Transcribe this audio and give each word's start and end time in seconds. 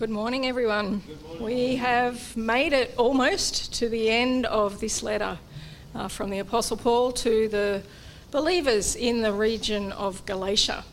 Good 0.00 0.08
morning, 0.08 0.46
everyone. 0.46 1.02
Good 1.06 1.22
morning. 1.24 1.44
We 1.44 1.76
have 1.76 2.34
made 2.34 2.72
it 2.72 2.94
almost 2.96 3.74
to 3.74 3.88
the 3.90 4.08
end 4.08 4.46
of 4.46 4.80
this 4.80 5.02
letter 5.02 5.38
uh, 5.94 6.08
from 6.08 6.30
the 6.30 6.38
Apostle 6.38 6.78
Paul 6.78 7.12
to 7.12 7.48
the 7.48 7.82
believers 8.30 8.96
in 8.96 9.20
the 9.20 9.34
region 9.34 9.92
of 9.92 10.24
Galatia. 10.24 10.86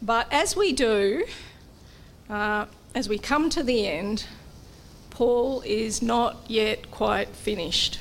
But 0.00 0.26
as 0.32 0.56
we 0.56 0.72
do, 0.72 1.26
uh, 2.30 2.64
as 2.94 3.10
we 3.10 3.18
come 3.18 3.50
to 3.50 3.62
the 3.62 3.86
end, 3.86 4.24
Paul 5.10 5.60
is 5.66 6.00
not 6.00 6.46
yet 6.48 6.90
quite 6.90 7.28
finished. 7.28 8.00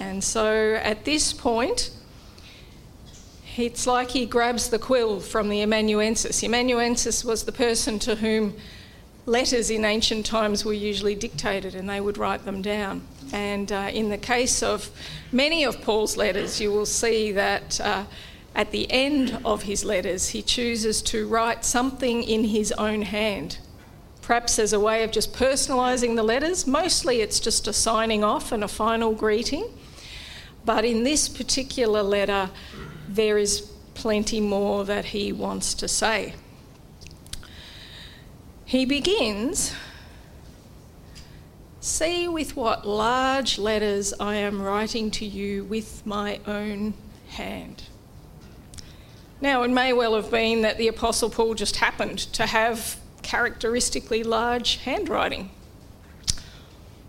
And 0.00 0.24
so 0.24 0.74
at 0.82 1.04
this 1.04 1.32
point, 1.32 1.92
it's 3.56 3.86
like 3.86 4.10
he 4.10 4.26
grabs 4.26 4.70
the 4.70 4.80
quill 4.80 5.20
from 5.20 5.50
the 5.50 5.62
amanuensis. 5.62 6.42
Amanuensis 6.42 7.24
was 7.24 7.44
the 7.44 7.52
person 7.52 8.00
to 8.00 8.16
whom 8.16 8.56
letters 9.26 9.70
in 9.70 9.84
ancient 9.84 10.26
times 10.26 10.64
were 10.64 10.72
usually 10.72 11.14
dictated 11.14 11.74
and 11.74 11.88
they 11.88 12.00
would 12.00 12.18
write 12.18 12.44
them 12.44 12.62
down. 12.62 13.02
And 13.32 13.70
uh, 13.70 13.90
in 13.92 14.08
the 14.08 14.18
case 14.18 14.62
of 14.62 14.90
many 15.30 15.64
of 15.64 15.80
Paul's 15.82 16.16
letters, 16.16 16.60
you 16.60 16.72
will 16.72 16.86
see 16.86 17.32
that 17.32 17.80
uh, 17.80 18.04
at 18.54 18.72
the 18.72 18.90
end 18.90 19.38
of 19.44 19.62
his 19.62 19.84
letters, 19.84 20.30
he 20.30 20.42
chooses 20.42 21.02
to 21.02 21.28
write 21.28 21.64
something 21.64 22.22
in 22.22 22.44
his 22.44 22.72
own 22.72 23.02
hand. 23.02 23.58
Perhaps 24.22 24.58
as 24.58 24.72
a 24.72 24.80
way 24.80 25.02
of 25.04 25.10
just 25.10 25.32
personalising 25.32 26.16
the 26.16 26.22
letters. 26.22 26.66
Mostly 26.66 27.20
it's 27.20 27.40
just 27.40 27.66
a 27.68 27.72
signing 27.72 28.24
off 28.24 28.52
and 28.52 28.62
a 28.62 28.68
final 28.68 29.12
greeting. 29.12 29.68
But 30.64 30.84
in 30.84 31.04
this 31.04 31.28
particular 31.28 32.02
letter, 32.02 32.50
there 33.08 33.38
is 33.38 33.60
plenty 33.94 34.40
more 34.40 34.84
that 34.84 35.06
he 35.06 35.32
wants 35.32 35.74
to 35.74 35.88
say. 35.88 36.34
He 38.70 38.84
begins 38.84 39.74
See 41.80 42.28
with 42.28 42.54
what 42.54 42.86
large 42.86 43.58
letters 43.58 44.14
I 44.20 44.36
am 44.36 44.62
writing 44.62 45.10
to 45.10 45.26
you 45.26 45.64
with 45.64 46.06
my 46.06 46.38
own 46.46 46.94
hand. 47.30 47.82
Now, 49.40 49.64
it 49.64 49.72
may 49.72 49.92
well 49.92 50.14
have 50.14 50.30
been 50.30 50.62
that 50.62 50.78
the 50.78 50.86
Apostle 50.86 51.30
Paul 51.30 51.54
just 51.54 51.78
happened 51.78 52.20
to 52.34 52.46
have 52.46 53.00
characteristically 53.22 54.22
large 54.22 54.76
handwriting. 54.76 55.50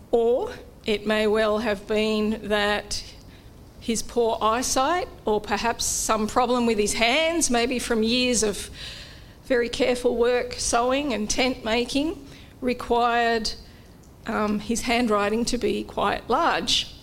Or 0.09 0.54
it 0.88 1.06
may 1.06 1.28
well 1.28 1.59
have 1.59 1.86
been 1.86 2.39
that 2.48 3.04
his 3.80 4.02
poor 4.02 4.39
eyesight, 4.42 5.08
or 5.26 5.39
perhaps 5.39 5.86
some 5.86 6.26
problem 6.26 6.66
with 6.66 6.80
his 6.80 6.94
hands, 6.94 7.52
maybe 7.52 7.78
from 7.78 8.02
years 8.02 8.42
of 8.42 8.72
very 9.52 9.68
careful 9.68 10.16
work 10.16 10.54
sewing 10.54 11.14
and 11.14 11.30
tent 11.30 11.66
making, 11.66 12.26
required 12.62 13.52
um, 14.26 14.60
his 14.60 14.84
handwriting 14.84 15.44
to 15.44 15.58
be 15.58 15.84
quite 15.84 16.30
large. 16.30 16.96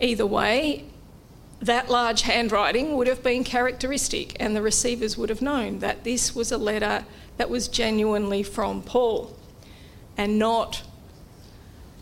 Either 0.00 0.24
way, 0.24 0.82
that 1.60 1.90
large 1.90 2.22
handwriting 2.22 2.96
would 2.96 3.06
have 3.06 3.22
been 3.22 3.44
characteristic, 3.44 4.34
and 4.40 4.56
the 4.56 4.62
receivers 4.62 5.18
would 5.18 5.28
have 5.28 5.42
known 5.42 5.80
that 5.80 6.04
this 6.04 6.34
was 6.34 6.50
a 6.50 6.56
letter 6.56 7.04
that 7.36 7.50
was 7.50 7.68
genuinely 7.68 8.42
from 8.42 8.80
Paul 8.80 9.36
and 10.16 10.38
not 10.38 10.84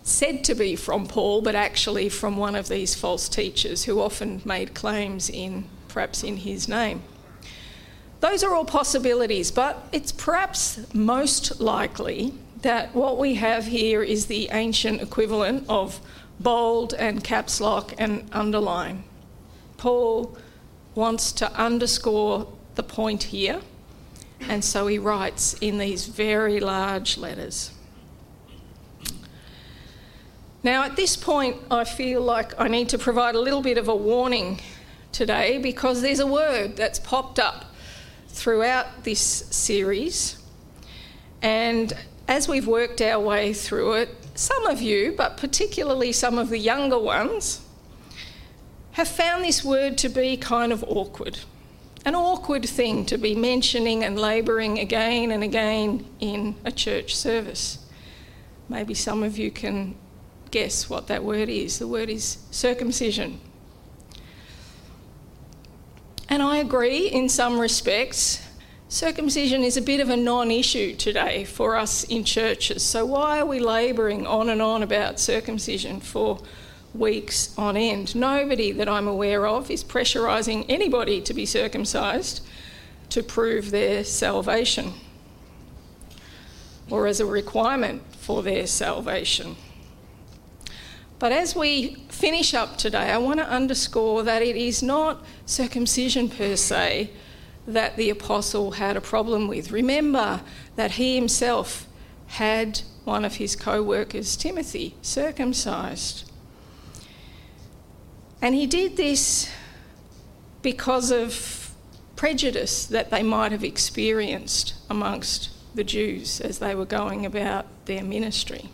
said 0.05 0.45
to 0.45 0.55
be 0.55 0.77
from 0.77 1.09
Paul, 1.09 1.43
but 1.43 1.57
actually 1.57 2.09
from 2.09 2.37
one 2.37 2.55
of 2.55 2.69
these 2.69 2.95
false 2.95 3.29
teachers 3.29 3.87
who 3.87 4.01
often 4.01 4.43
made 4.45 4.75
claims 4.75 5.29
in 5.29 5.65
perhaps 5.89 6.23
in 6.23 6.37
his 6.37 6.69
name. 6.69 7.03
Those 8.23 8.45
are 8.45 8.55
all 8.55 8.65
possibilities, 8.65 9.51
but 9.51 9.85
it's 9.91 10.13
perhaps 10.13 10.79
most 10.95 11.61
likely 11.61 12.33
that 12.61 12.95
what 12.95 13.19
we 13.19 13.35
have 13.35 13.67
here 13.67 14.01
is 14.01 14.27
the 14.27 14.49
ancient 14.53 15.03
equivalent 15.03 15.65
of 15.69 15.99
bold 16.39 16.95
and 16.95 17.25
caps 17.25 17.61
lock 17.61 17.95
and 17.99 18.29
underline. 18.31 19.03
Paul 19.77 20.39
wants 20.95 21.33
to 21.33 21.53
underscore 21.61 22.47
the 22.77 22.85
point 22.85 23.25
here, 23.25 23.61
and 24.43 24.65
so 24.65 24.87
he 24.87 25.01
writes 25.01 25.55
in 25.55 25.79
these 25.79 26.07
very 26.07 26.61
large 26.61 27.19
letters. 27.19 27.73
Now, 30.63 30.85
at 30.85 30.95
this 30.95 31.17
point, 31.17 31.57
I 31.73 31.83
feel 31.83 32.21
like 32.21 32.53
I 32.57 32.69
need 32.69 32.89
to 32.91 32.99
provide 32.99 33.35
a 33.35 33.41
little 33.41 33.63
bit 33.63 33.79
of 33.79 33.89
a 33.89 33.97
warning 33.97 34.61
today 35.11 35.59
because 35.59 36.03
there's 36.03 36.21
a 36.21 36.27
word 36.27 36.77
that's 36.77 37.01
popped 37.01 37.41
up 37.41 37.65
throughout 38.33 39.05
this 39.05 39.21
series. 39.21 40.39
And 41.43 41.93
as 42.27 42.49
we've 42.49 42.67
worked 42.67 43.01
our 43.01 43.21
way 43.21 43.53
through 43.53 43.93
it, 43.95 44.09
some 44.35 44.67
of 44.67 44.81
you, 44.81 45.15
but 45.17 45.37
particularly 45.37 46.13
some 46.13 46.39
of 46.39 46.49
the 46.49 46.59
younger 46.59 46.99
ones, 46.99 47.61
have 48.93 49.09
found 49.09 49.45
this 49.45 49.65
word 49.65 49.99
to 49.99 50.09
be 50.09 50.37
kind 50.37 50.73
of 50.73 50.85
awkward. 50.85 51.39
An 52.05 52.15
awkward 52.15 52.65
thing 52.65 53.07
to 53.07 53.19
be 53.19 53.35
mentioning 53.35 54.03
and 54.03 54.19
labouring 54.19 54.79
again 54.79 55.31
and 55.31 55.45
again 55.45 56.05
in 56.21 56.57
a 56.65 56.73
church 56.73 57.15
service. 57.15 57.79
Maybe 58.69 58.95
some 58.95 59.23
of 59.23 59.39
you 59.39 59.51
can 59.51 59.95
guess 60.51 60.91
what 60.91 61.07
that 61.09 61.23
word 61.23 61.49
is. 61.49 61.79
The 61.79 61.89
word 61.89 62.11
is 62.11 62.39
circumcision. 62.51 63.41
And 66.33 66.43
I 66.43 66.57
agree 66.57 67.09
in 67.09 67.29
some 67.29 67.59
respects. 67.59 68.41
Circumcision 68.89 69.63
is 69.63 69.77
a 69.77 69.83
bit 69.83 70.01
of 70.01 70.09
a 70.09 70.17
non 70.17 70.51
issue 70.51 70.97
today 70.97 71.45
for 71.45 71.77
us 71.77 72.05
in 72.05 72.25
churches. 72.25 72.83
So, 72.83 73.05
why 73.05 73.41
are 73.41 73.45
we 73.45 73.61
labouring 73.61 74.27
on 74.27 74.49
and 74.49 74.63
on 74.63 74.83
about 74.83 75.21
circumcision 75.21 76.01
for 76.01 76.41
weeks 76.95 77.55
on 77.59 77.77
end? 77.77 78.17
Nobody 78.17 78.73
that 78.73 78.89
I'm 78.89 79.07
aware 79.07 79.47
of 79.47 79.71
is 79.71 79.85
pressurising 79.85 80.65
anybody 80.71 81.21
to 81.21 81.35
be 81.35 81.45
circumcised 81.45 82.43
to 83.11 83.23
prove 83.23 83.71
their 83.71 84.03
salvation 84.03 84.95
or 86.89 87.07
as 87.07 87.21
a 87.21 87.27
requirement 87.27 88.01
for 88.17 88.43
their 88.43 88.67
salvation. 88.67 89.57
But 91.23 91.31
as 91.31 91.55
we 91.55 91.95
finish 92.09 92.53
up 92.53 92.77
today, 92.77 93.13
I 93.13 93.19
want 93.19 93.39
to 93.39 93.49
underscore 93.49 94.25
that 94.25 94.43
it 94.43 94.57
is 94.57 94.83
not 94.83 95.25
circumcision 95.47 96.29
per 96.29 96.57
se 96.57 97.11
that 97.65 97.97
the 97.97 98.11
apostle 98.11 98.73
had 98.73 98.97
a 98.97 99.01
problem 99.01 99.47
with. 99.47 99.71
Remember 99.71 100.41
that 100.75 100.91
he 100.99 101.15
himself 101.15 101.87
had 102.27 102.81
one 103.05 103.25
of 103.25 103.37
his 103.37 103.55
co 103.55 103.85
workers, 103.85 104.35
Timothy, 104.35 104.97
circumcised. 105.01 106.29
And 108.41 108.57
he 108.57 108.67
did 108.67 108.97
this 108.97 109.49
because 110.61 111.13
of 111.13 111.71
prejudice 112.17 112.85
that 112.87 113.11
they 113.11 113.23
might 113.23 113.53
have 113.53 113.63
experienced 113.63 114.75
amongst 114.91 115.51
the 115.77 115.85
Jews 115.85 116.41
as 116.41 116.59
they 116.59 116.75
were 116.75 116.85
going 116.85 117.25
about 117.25 117.67
their 117.85 118.03
ministry. 118.03 118.71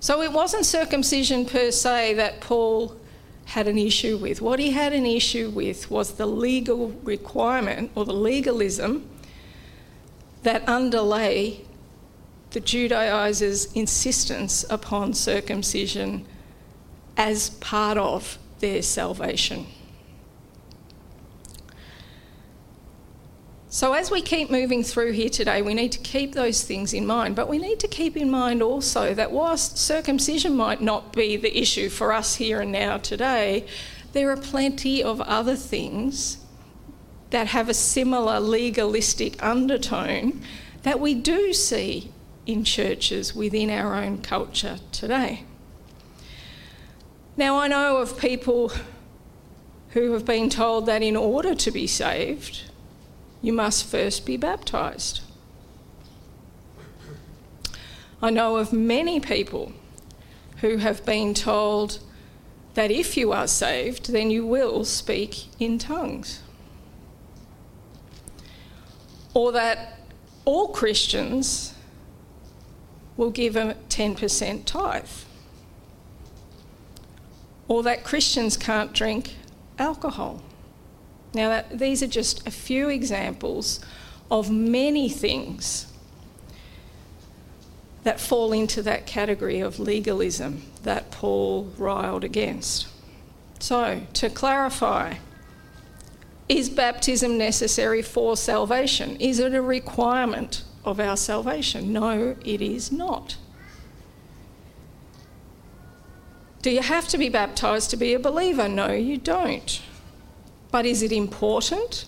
So 0.00 0.22
it 0.22 0.32
wasn't 0.32 0.64
circumcision 0.64 1.44
per 1.44 1.70
se 1.70 2.14
that 2.14 2.40
Paul 2.40 2.96
had 3.44 3.68
an 3.68 3.76
issue 3.76 4.16
with. 4.16 4.40
What 4.40 4.58
he 4.58 4.70
had 4.70 4.94
an 4.94 5.04
issue 5.04 5.50
with 5.50 5.90
was 5.90 6.14
the 6.14 6.26
legal 6.26 6.90
requirement 7.02 7.90
or 7.94 8.06
the 8.06 8.14
legalism 8.14 9.08
that 10.42 10.66
underlay 10.66 11.64
the 12.52 12.60
Judaizers' 12.60 13.70
insistence 13.72 14.64
upon 14.70 15.12
circumcision 15.12 16.24
as 17.16 17.50
part 17.50 17.98
of 17.98 18.38
their 18.60 18.82
salvation. 18.82 19.66
So, 23.72 23.92
as 23.92 24.10
we 24.10 24.20
keep 24.20 24.50
moving 24.50 24.82
through 24.82 25.12
here 25.12 25.28
today, 25.28 25.62
we 25.62 25.74
need 25.74 25.92
to 25.92 26.00
keep 26.00 26.32
those 26.32 26.64
things 26.64 26.92
in 26.92 27.06
mind. 27.06 27.36
But 27.36 27.48
we 27.48 27.56
need 27.56 27.78
to 27.78 27.86
keep 27.86 28.16
in 28.16 28.28
mind 28.28 28.64
also 28.64 29.14
that 29.14 29.30
whilst 29.30 29.78
circumcision 29.78 30.56
might 30.56 30.80
not 30.80 31.12
be 31.12 31.36
the 31.36 31.56
issue 31.56 31.88
for 31.88 32.12
us 32.12 32.34
here 32.34 32.60
and 32.60 32.72
now 32.72 32.98
today, 32.98 33.64
there 34.12 34.28
are 34.30 34.36
plenty 34.36 35.04
of 35.04 35.20
other 35.20 35.54
things 35.54 36.38
that 37.30 37.46
have 37.46 37.68
a 37.68 37.74
similar 37.74 38.40
legalistic 38.40 39.40
undertone 39.40 40.42
that 40.82 40.98
we 40.98 41.14
do 41.14 41.52
see 41.52 42.10
in 42.46 42.64
churches 42.64 43.36
within 43.36 43.70
our 43.70 43.94
own 43.94 44.20
culture 44.20 44.80
today. 44.90 45.44
Now, 47.36 47.60
I 47.60 47.68
know 47.68 47.98
of 47.98 48.18
people 48.18 48.72
who 49.90 50.12
have 50.14 50.24
been 50.24 50.50
told 50.50 50.86
that 50.86 51.04
in 51.04 51.14
order 51.14 51.54
to 51.54 51.70
be 51.70 51.86
saved, 51.86 52.64
you 53.42 53.52
must 53.52 53.84
first 53.84 54.26
be 54.26 54.36
baptized. 54.36 55.20
I 58.22 58.30
know 58.30 58.56
of 58.56 58.72
many 58.72 59.18
people 59.18 59.72
who 60.58 60.76
have 60.76 61.04
been 61.06 61.32
told 61.32 62.00
that 62.74 62.90
if 62.90 63.16
you 63.16 63.32
are 63.32 63.46
saved, 63.46 64.12
then 64.12 64.30
you 64.30 64.46
will 64.46 64.84
speak 64.84 65.46
in 65.58 65.78
tongues. 65.78 66.42
Or 69.32 69.52
that 69.52 69.98
all 70.44 70.68
Christians 70.68 71.74
will 73.16 73.30
give 73.30 73.56
a 73.56 73.76
10% 73.88 74.64
tithe. 74.64 75.08
Or 77.68 77.82
that 77.82 78.04
Christians 78.04 78.56
can't 78.56 78.92
drink 78.92 79.36
alcohol. 79.78 80.42
Now, 81.32 81.48
that, 81.50 81.78
these 81.78 82.02
are 82.02 82.08
just 82.08 82.46
a 82.46 82.50
few 82.50 82.88
examples 82.88 83.80
of 84.30 84.50
many 84.50 85.08
things 85.08 85.86
that 88.02 88.18
fall 88.18 88.52
into 88.52 88.82
that 88.82 89.06
category 89.06 89.60
of 89.60 89.78
legalism 89.78 90.62
that 90.82 91.10
Paul 91.10 91.72
riled 91.76 92.24
against. 92.24 92.88
So, 93.58 94.02
to 94.14 94.30
clarify, 94.30 95.16
is 96.48 96.68
baptism 96.68 97.38
necessary 97.38 98.02
for 98.02 98.36
salvation? 98.36 99.16
Is 99.16 99.38
it 99.38 99.54
a 99.54 99.62
requirement 99.62 100.64
of 100.84 100.98
our 100.98 101.16
salvation? 101.16 101.92
No, 101.92 102.36
it 102.44 102.62
is 102.62 102.90
not. 102.90 103.36
Do 106.62 106.70
you 106.70 106.82
have 106.82 107.06
to 107.08 107.18
be 107.18 107.28
baptised 107.28 107.90
to 107.90 107.96
be 107.96 108.14
a 108.14 108.18
believer? 108.18 108.68
No, 108.68 108.92
you 108.92 109.16
don't. 109.16 109.80
But 110.70 110.86
is 110.86 111.02
it 111.02 111.12
important? 111.12 112.06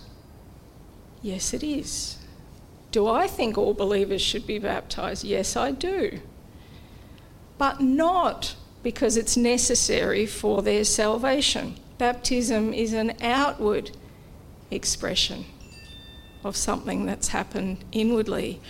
Yes, 1.20 1.52
it 1.52 1.62
is. 1.62 2.18
Do 2.90 3.08
I 3.08 3.26
think 3.26 3.56
all 3.56 3.74
believers 3.74 4.20
should 4.20 4.46
be 4.46 4.58
baptised? 4.58 5.24
Yes, 5.24 5.56
I 5.56 5.70
do. 5.70 6.20
But 7.58 7.80
not 7.80 8.54
because 8.82 9.16
it's 9.16 9.36
necessary 9.36 10.26
for 10.26 10.62
their 10.62 10.84
salvation. 10.84 11.76
Baptism 11.98 12.74
is 12.74 12.92
an 12.92 13.14
outward 13.22 13.92
expression 14.70 15.44
of 16.44 16.56
something 16.56 17.06
that's 17.06 17.28
happened 17.28 17.84
inwardly. 17.92 18.60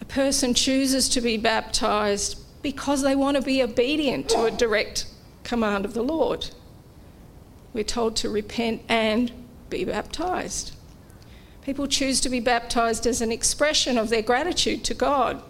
A 0.00 0.04
person 0.04 0.54
chooses 0.54 1.08
to 1.10 1.20
be 1.20 1.36
baptised 1.36 2.38
because 2.62 3.02
they 3.02 3.16
want 3.16 3.36
to 3.36 3.42
be 3.42 3.62
obedient 3.62 4.28
to 4.30 4.44
a 4.44 4.50
direct 4.50 5.06
command 5.42 5.84
of 5.84 5.94
the 5.94 6.02
Lord. 6.02 6.50
We're 7.72 7.84
told 7.84 8.16
to 8.16 8.28
repent 8.28 8.82
and 8.88 9.32
be 9.70 9.84
baptised. 9.84 10.72
People 11.62 11.86
choose 11.86 12.20
to 12.20 12.28
be 12.28 12.40
baptised 12.40 13.06
as 13.06 13.20
an 13.20 13.32
expression 13.32 13.96
of 13.96 14.08
their 14.08 14.22
gratitude 14.22 14.84
to 14.84 14.94
God 14.94 15.42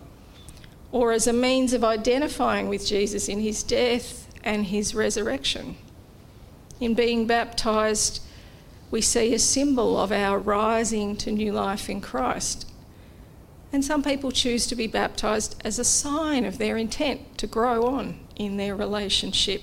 or 0.92 1.12
as 1.12 1.26
a 1.26 1.32
means 1.32 1.72
of 1.72 1.82
identifying 1.82 2.68
with 2.68 2.86
Jesus 2.86 3.28
in 3.28 3.40
his 3.40 3.62
death 3.62 4.28
and 4.44 4.66
his 4.66 4.94
resurrection. 4.94 5.76
In 6.80 6.94
being 6.94 7.26
baptised, 7.26 8.22
we 8.90 9.00
see 9.00 9.32
a 9.32 9.38
symbol 9.38 9.98
of 9.98 10.12
our 10.12 10.38
rising 10.38 11.16
to 11.16 11.32
new 11.32 11.52
life 11.52 11.88
in 11.88 12.02
Christ. 12.02 12.70
And 13.72 13.82
some 13.82 14.02
people 14.02 14.30
choose 14.30 14.66
to 14.66 14.74
be 14.74 14.86
baptised 14.86 15.60
as 15.64 15.78
a 15.78 15.84
sign 15.84 16.44
of 16.44 16.58
their 16.58 16.76
intent 16.76 17.38
to 17.38 17.46
grow 17.46 17.86
on 17.86 18.20
in 18.36 18.58
their 18.58 18.76
relationship 18.76 19.62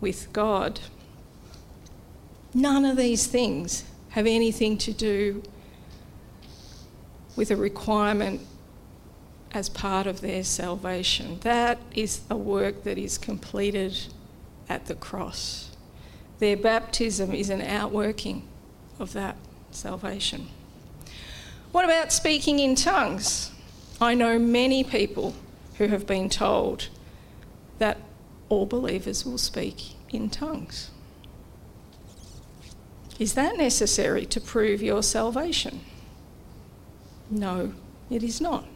with 0.00 0.32
God. 0.32 0.80
None 2.54 2.84
of 2.84 2.96
these 2.96 3.26
things 3.26 3.84
have 4.10 4.26
anything 4.26 4.78
to 4.78 4.92
do 4.92 5.42
with 7.34 7.50
a 7.50 7.56
requirement 7.56 8.40
as 9.52 9.68
part 9.68 10.06
of 10.06 10.20
their 10.20 10.44
salvation. 10.44 11.38
That 11.40 11.78
is 11.94 12.20
a 12.30 12.36
work 12.36 12.84
that 12.84 12.96
is 12.96 13.18
completed 13.18 13.98
at 14.68 14.86
the 14.86 14.94
cross. 14.94 15.70
Their 16.38 16.56
baptism 16.56 17.32
is 17.34 17.50
an 17.50 17.60
outworking 17.60 18.46
of 19.00 19.12
that 19.14 19.36
salvation. 19.72 20.48
What 21.72 21.84
about 21.84 22.12
speaking 22.12 22.60
in 22.60 22.76
tongues? 22.76 23.50
I 24.00 24.14
know 24.14 24.38
many 24.38 24.84
people 24.84 25.34
who 25.78 25.88
have 25.88 26.06
been 26.06 26.28
told 26.28 26.88
that 27.78 27.98
all 28.48 28.66
believers 28.66 29.24
will 29.24 29.38
speak 29.38 29.94
in 30.10 30.30
tongues. 30.30 30.90
Is 33.18 33.34
that 33.34 33.56
necessary 33.56 34.26
to 34.26 34.40
prove 34.40 34.82
your 34.82 35.02
salvation? 35.02 35.80
No, 37.30 37.72
it 38.10 38.22
is 38.22 38.40
not. 38.40 38.66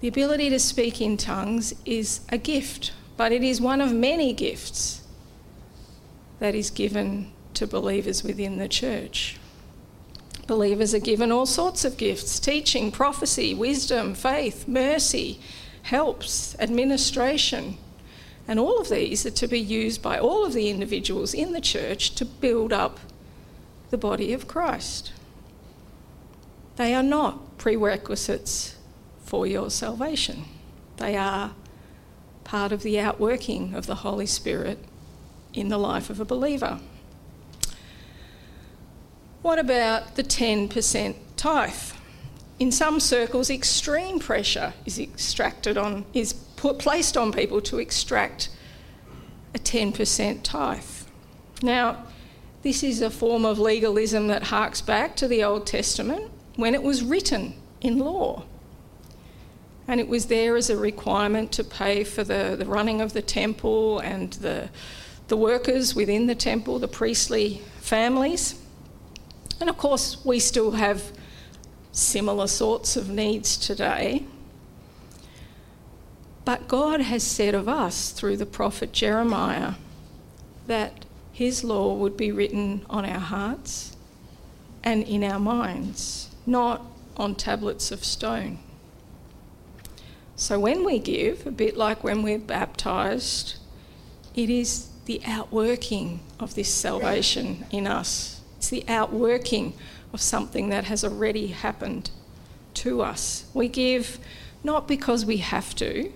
The 0.00 0.08
ability 0.08 0.48
to 0.50 0.58
speak 0.58 1.00
in 1.00 1.16
tongues 1.16 1.74
is 1.84 2.20
a 2.30 2.38
gift, 2.38 2.92
but 3.16 3.32
it 3.32 3.42
is 3.42 3.60
one 3.60 3.80
of 3.80 3.92
many 3.92 4.32
gifts 4.32 5.02
that 6.38 6.54
is 6.54 6.70
given 6.70 7.32
to 7.54 7.66
believers 7.66 8.24
within 8.24 8.56
the 8.56 8.68
church. 8.68 9.38
Believers 10.46 10.94
are 10.94 11.00
given 11.00 11.30
all 11.30 11.46
sorts 11.46 11.84
of 11.84 11.96
gifts 11.96 12.40
teaching, 12.40 12.90
prophecy, 12.90 13.54
wisdom, 13.54 14.14
faith, 14.14 14.66
mercy, 14.66 15.38
helps, 15.82 16.56
administration. 16.58 17.76
And 18.50 18.58
all 18.58 18.80
of 18.80 18.88
these 18.88 19.24
are 19.24 19.30
to 19.30 19.46
be 19.46 19.60
used 19.60 20.02
by 20.02 20.18
all 20.18 20.44
of 20.44 20.54
the 20.54 20.70
individuals 20.70 21.34
in 21.34 21.52
the 21.52 21.60
church 21.60 22.16
to 22.16 22.24
build 22.24 22.72
up 22.72 22.98
the 23.90 23.96
body 23.96 24.32
of 24.32 24.48
Christ. 24.48 25.12
They 26.74 26.92
are 26.92 27.02
not 27.04 27.58
prerequisites 27.58 28.74
for 29.24 29.46
your 29.46 29.70
salvation, 29.70 30.46
they 30.96 31.16
are 31.16 31.52
part 32.42 32.72
of 32.72 32.82
the 32.82 32.98
outworking 32.98 33.72
of 33.72 33.86
the 33.86 33.94
Holy 33.94 34.26
Spirit 34.26 34.80
in 35.54 35.68
the 35.68 35.78
life 35.78 36.10
of 36.10 36.18
a 36.18 36.24
believer. 36.24 36.80
What 39.42 39.60
about 39.60 40.16
the 40.16 40.24
10% 40.24 41.14
tithe? 41.36 41.92
In 42.60 42.70
some 42.70 43.00
circles, 43.00 43.48
extreme 43.48 44.18
pressure 44.18 44.74
is 44.84 44.98
extracted 44.98 45.78
on, 45.78 46.04
is 46.12 46.34
put, 46.34 46.78
placed 46.78 47.16
on 47.16 47.32
people 47.32 47.62
to 47.62 47.78
extract 47.78 48.50
a 49.54 49.58
10% 49.58 50.40
tithe. 50.42 50.84
Now, 51.62 52.04
this 52.60 52.82
is 52.82 53.00
a 53.00 53.08
form 53.08 53.46
of 53.46 53.58
legalism 53.58 54.26
that 54.26 54.44
harks 54.44 54.82
back 54.82 55.16
to 55.16 55.26
the 55.26 55.42
Old 55.42 55.66
Testament 55.66 56.30
when 56.56 56.74
it 56.74 56.82
was 56.82 57.02
written 57.02 57.54
in 57.80 57.98
law. 57.98 58.44
And 59.88 59.98
it 59.98 60.06
was 60.06 60.26
there 60.26 60.54
as 60.54 60.68
a 60.68 60.76
requirement 60.76 61.52
to 61.52 61.64
pay 61.64 62.04
for 62.04 62.22
the, 62.22 62.56
the 62.58 62.66
running 62.66 63.00
of 63.00 63.14
the 63.14 63.22
temple 63.22 64.00
and 64.00 64.34
the, 64.34 64.68
the 65.28 65.36
workers 65.36 65.94
within 65.94 66.26
the 66.26 66.34
temple, 66.34 66.78
the 66.78 66.88
priestly 66.88 67.62
families. 67.80 68.60
And 69.58 69.70
of 69.70 69.78
course, 69.78 70.22
we 70.26 70.38
still 70.38 70.72
have 70.72 71.10
similar 71.92 72.46
sorts 72.46 72.96
of 72.96 73.08
needs 73.08 73.56
today. 73.56 74.24
But 76.44 76.68
God 76.68 77.00
has 77.00 77.22
said 77.22 77.54
of 77.54 77.68
us 77.68 78.10
through 78.10 78.36
the 78.36 78.46
prophet 78.46 78.92
Jeremiah 78.92 79.74
that 80.66 81.04
his 81.32 81.64
law 81.64 81.94
would 81.94 82.16
be 82.16 82.32
written 82.32 82.84
on 82.88 83.04
our 83.04 83.20
hearts 83.20 83.96
and 84.82 85.02
in 85.04 85.22
our 85.22 85.40
minds 85.40 86.30
not 86.46 86.82
on 87.16 87.34
tablets 87.34 87.90
of 87.92 88.04
stone. 88.04 88.58
So 90.36 90.58
when 90.58 90.84
we 90.84 90.98
give, 90.98 91.46
a 91.46 91.50
bit 91.50 91.76
like 91.76 92.02
when 92.02 92.22
we're 92.22 92.38
baptized, 92.38 93.56
it 94.34 94.48
is 94.48 94.88
the 95.04 95.20
outworking 95.26 96.20
of 96.38 96.54
this 96.54 96.72
salvation 96.72 97.66
in 97.70 97.86
us. 97.86 98.39
It's 98.60 98.68
the 98.68 98.84
outworking 98.88 99.72
of 100.12 100.20
something 100.20 100.68
that 100.68 100.84
has 100.84 101.02
already 101.02 101.46
happened 101.46 102.10
to 102.74 103.00
us. 103.00 103.46
We 103.54 103.68
give 103.68 104.18
not 104.62 104.86
because 104.86 105.24
we 105.24 105.38
have 105.38 105.74
to, 105.76 106.12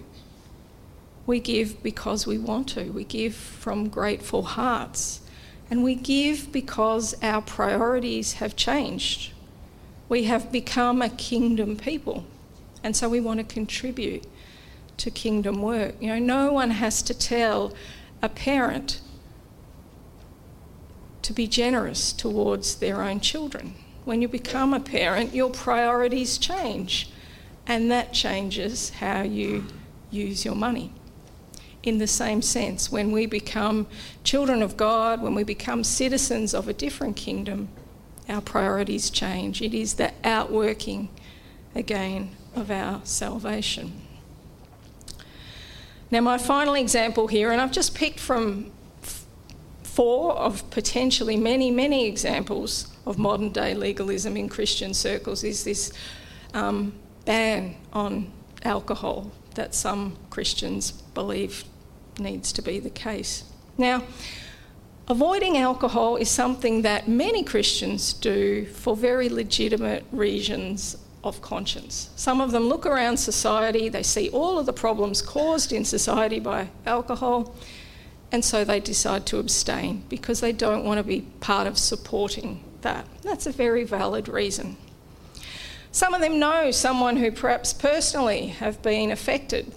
we 1.25 1.41
give 1.41 1.83
because 1.83 2.27
we 2.27 2.37
want 2.37 2.69
to. 2.69 2.93
We 2.93 3.05
give 3.05 3.35
from 3.35 3.89
grateful 3.89 4.43
hearts. 4.43 5.23
And 5.71 5.83
we 5.83 5.95
give 5.95 6.53
because 6.53 7.15
our 7.23 7.41
priorities 7.41 8.35
have 8.35 8.57
changed. 8.57 9.33
We 10.11 10.25
have 10.25 10.53
become 10.53 11.01
a 11.01 11.09
kingdom 11.09 11.79
people, 11.79 12.27
and 12.83 12.95
so 12.95 13.09
we 13.09 13.21
want 13.21 13.41
to 13.41 13.45
contribute 13.45 14.27
to 14.99 15.11
kingdom 15.11 15.63
work. 15.63 15.95
You 15.99 16.09
know, 16.09 16.19
no 16.19 16.53
one 16.53 16.73
has 16.73 17.01
to 17.05 17.15
tell 17.15 17.73
a 18.21 18.29
parent 18.29 19.01
to 21.25 21.33
be 21.33 21.47
generous 21.47 22.13
towards 22.13 22.77
their 22.77 23.03
own 23.03 23.19
children. 23.19 23.75
When 24.05 24.21
you 24.21 24.29
become 24.29 24.75
a 24.75 24.81
parent, 24.81 25.35
your 25.35 25.51
priorities 25.51 26.37
change, 26.39 27.11
and 27.67 27.91
that 27.91 28.13
changes 28.13 28.91
how 28.91 29.23
you 29.23 29.65
use 30.11 30.45
your 30.45 30.55
money. 30.55 30.93
In 31.83 31.99
the 31.99 32.07
same 32.07 32.43
sense, 32.43 32.93
when 32.93 33.11
we 33.11 33.27
become 33.27 33.87
children 34.23 34.63
of 34.63 34.77
God, 34.77 35.23
when 35.23 35.35
we 35.35 35.45
become 35.45 35.83
citizens 35.83 36.55
of 36.55 36.69
a 36.69 36.75
different 36.75 37.17
kingdom, 37.17 37.69
our 38.29 38.41
priorities 38.41 39.11
change. 39.11 39.61
It 39.61 39.75
is 39.75 39.95
the 39.95 40.13
outworking 40.23 41.09
again 41.75 42.31
of 42.55 42.71
our 42.71 43.01
salvation. 43.05 44.01
Now, 46.11 46.21
my 46.21 46.39
final 46.39 46.75
example 46.75 47.27
here, 47.27 47.51
and 47.51 47.61
I've 47.61 47.73
just 47.73 47.95
picked 47.95 48.21
from 48.21 48.71
four 49.95 50.33
of 50.33 50.69
potentially 50.71 51.37
many, 51.37 51.71
many 51.71 52.09
examples 52.09 52.89
of 53.07 53.17
modern 53.17 53.51
day 53.51 53.75
legalism 53.75 54.37
in 54.37 54.49
Christian 54.49 54.93
circles, 54.93 55.45
is 55.45 55.63
this 55.63 55.93
um, 56.53 56.93
ban 57.25 57.77
on 57.93 58.33
alcohol 58.65 59.31
that 59.55 59.73
some 59.73 60.17
Christians 60.31 60.91
believe 60.91 61.63
needs 62.19 62.53
to 62.53 62.63
be 62.63 62.81
the 62.81 62.91
case. 62.91 63.45
Now, 63.79 64.03
avoiding 65.07 65.59
alcohol 65.59 66.17
is 66.17 66.29
something 66.29 66.83
that 66.83 67.07
many 67.07 67.45
Christians 67.45 68.15
do 68.15 68.67
for 68.67 68.97
very 68.97 69.29
legitimate 69.29 70.05
reasons 70.11 70.97
of 71.23 71.41
conscience. 71.41 72.11
Some 72.17 72.41
of 72.41 72.51
them 72.51 72.65
look 72.65 72.85
around 72.85 73.19
society, 73.19 73.89
they 73.89 74.03
see 74.03 74.29
all 74.31 74.59
of 74.59 74.67
the 74.67 74.73
problems 74.73 75.23
caused 75.23 75.73
in 75.73 75.85
society 75.85 76.41
by 76.41 76.69
alcohol, 76.85 77.55
and 78.35 78.45
so 78.45 78.65
they 78.65 78.81
decide 78.81 79.25
to 79.27 79.39
abstain 79.39 80.03
because 80.09 80.41
they 80.41 80.51
don't 80.51 80.85
want 80.85 80.99
to 80.99 81.05
be 81.05 81.21
part 81.39 81.69
of 81.69 81.79
supporting 81.79 82.65
that. 82.81 83.07
That's 83.23 83.47
a 83.47 83.53
very 83.53 83.85
valid 83.85 84.27
reason. 84.27 84.77
Some 85.93 86.15
of 86.15 86.21
them 86.21 86.41
know 86.41 86.73
someone 86.73 87.17
who 87.19 87.31
perhaps 87.31 87.73
personally 87.73 88.49
have 88.49 88.83
been 88.83 89.13
affected. 89.13 89.73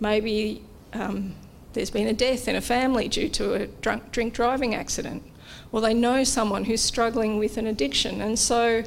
Maybe 0.00 0.64
um, 0.92 1.36
there's 1.74 1.90
been 1.90 2.08
a 2.08 2.12
death 2.12 2.48
in 2.48 2.56
a 2.56 2.60
family 2.60 3.06
due 3.06 3.28
to 3.28 3.54
a 3.54 3.66
drunk, 3.68 4.10
drink 4.10 4.34
driving 4.34 4.74
accident, 4.74 5.22
or 5.70 5.80
they 5.80 5.94
know 5.94 6.24
someone 6.24 6.64
who's 6.64 6.80
struggling 6.80 7.38
with 7.38 7.56
an 7.58 7.68
addiction, 7.68 8.20
and 8.20 8.36
so 8.36 8.82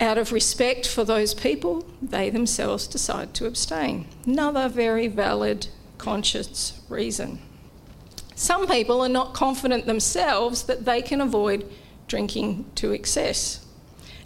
out 0.00 0.16
of 0.16 0.32
respect 0.32 0.88
for 0.88 1.04
those 1.04 1.34
people, 1.34 1.84
they 2.00 2.30
themselves 2.30 2.86
decide 2.86 3.34
to 3.34 3.44
abstain. 3.44 4.06
Another 4.24 4.70
very 4.70 5.06
valid 5.06 5.66
conscience 5.98 6.80
reason. 6.88 7.40
Some 8.34 8.66
people 8.66 9.00
are 9.00 9.08
not 9.08 9.34
confident 9.34 9.86
themselves 9.86 10.64
that 10.64 10.84
they 10.84 11.02
can 11.02 11.20
avoid 11.20 11.70
drinking 12.08 12.66
to 12.76 12.92
excess 12.92 13.64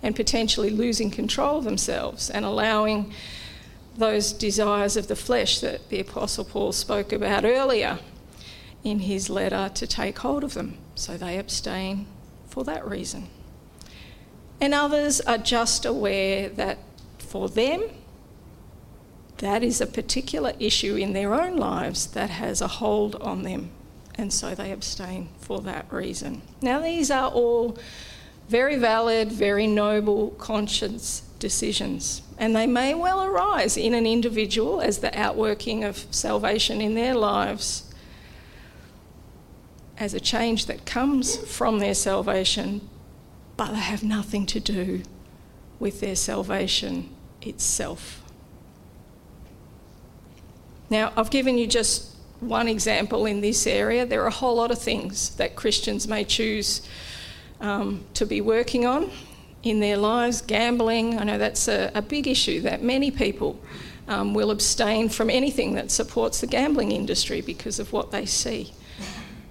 and 0.02 0.16
potentially 0.16 0.70
losing 0.70 1.10
control 1.10 1.58
of 1.58 1.64
themselves 1.64 2.30
and 2.30 2.44
allowing 2.44 3.12
those 3.96 4.32
desires 4.32 4.96
of 4.96 5.08
the 5.08 5.16
flesh 5.16 5.60
that 5.60 5.88
the 5.88 6.00
Apostle 6.00 6.44
Paul 6.44 6.72
spoke 6.72 7.12
about 7.12 7.44
earlier 7.44 7.98
in 8.84 9.00
his 9.00 9.28
letter 9.28 9.70
to 9.74 9.86
take 9.86 10.18
hold 10.20 10.44
of 10.44 10.54
them. 10.54 10.78
So 10.94 11.16
they 11.16 11.36
abstain 11.36 12.06
for 12.46 12.64
that 12.64 12.86
reason. 12.86 13.28
And 14.60 14.72
others 14.72 15.20
are 15.20 15.38
just 15.38 15.84
aware 15.84 16.48
that 16.48 16.78
for 17.18 17.48
them, 17.48 17.82
that 19.38 19.62
is 19.62 19.80
a 19.80 19.86
particular 19.86 20.52
issue 20.58 20.96
in 20.96 21.12
their 21.12 21.34
own 21.34 21.56
lives 21.56 22.06
that 22.08 22.30
has 22.30 22.60
a 22.60 22.68
hold 22.68 23.16
on 23.16 23.42
them. 23.42 23.70
And 24.18 24.32
so 24.32 24.54
they 24.54 24.72
abstain 24.72 25.28
for 25.38 25.60
that 25.60 25.90
reason. 25.92 26.42
Now, 26.60 26.80
these 26.80 27.10
are 27.10 27.30
all 27.30 27.78
very 28.48 28.76
valid, 28.76 29.30
very 29.30 29.68
noble 29.68 30.30
conscience 30.30 31.22
decisions. 31.38 32.22
And 32.36 32.54
they 32.56 32.66
may 32.66 32.94
well 32.94 33.22
arise 33.22 33.76
in 33.76 33.94
an 33.94 34.06
individual 34.06 34.80
as 34.80 34.98
the 34.98 35.16
outworking 35.16 35.84
of 35.84 36.06
salvation 36.10 36.80
in 36.80 36.94
their 36.94 37.14
lives, 37.14 37.84
as 39.98 40.14
a 40.14 40.20
change 40.20 40.66
that 40.66 40.84
comes 40.84 41.36
from 41.36 41.78
their 41.78 41.94
salvation, 41.94 42.88
but 43.56 43.70
they 43.70 43.78
have 43.78 44.02
nothing 44.02 44.46
to 44.46 44.60
do 44.60 45.02
with 45.78 46.00
their 46.00 46.16
salvation 46.16 47.08
itself. 47.42 48.22
Now, 50.90 51.12
I've 51.16 51.30
given 51.30 51.58
you 51.58 51.66
just 51.66 52.07
one 52.40 52.68
example 52.68 53.26
in 53.26 53.40
this 53.40 53.66
area. 53.66 54.06
There 54.06 54.22
are 54.22 54.28
a 54.28 54.32
whole 54.32 54.56
lot 54.56 54.70
of 54.70 54.78
things 54.78 55.30
that 55.36 55.56
Christians 55.56 56.06
may 56.06 56.24
choose 56.24 56.82
um, 57.60 58.04
to 58.14 58.26
be 58.26 58.40
working 58.40 58.86
on 58.86 59.10
in 59.62 59.80
their 59.80 59.96
lives. 59.96 60.40
Gambling, 60.42 61.18
I 61.18 61.24
know 61.24 61.38
that's 61.38 61.68
a, 61.68 61.90
a 61.94 62.02
big 62.02 62.28
issue 62.28 62.60
that 62.62 62.82
many 62.82 63.10
people 63.10 63.60
um, 64.06 64.34
will 64.34 64.50
abstain 64.50 65.08
from 65.08 65.30
anything 65.30 65.74
that 65.74 65.90
supports 65.90 66.40
the 66.40 66.46
gambling 66.46 66.92
industry 66.92 67.40
because 67.40 67.78
of 67.78 67.92
what 67.92 68.10
they 68.10 68.24
see. 68.24 68.72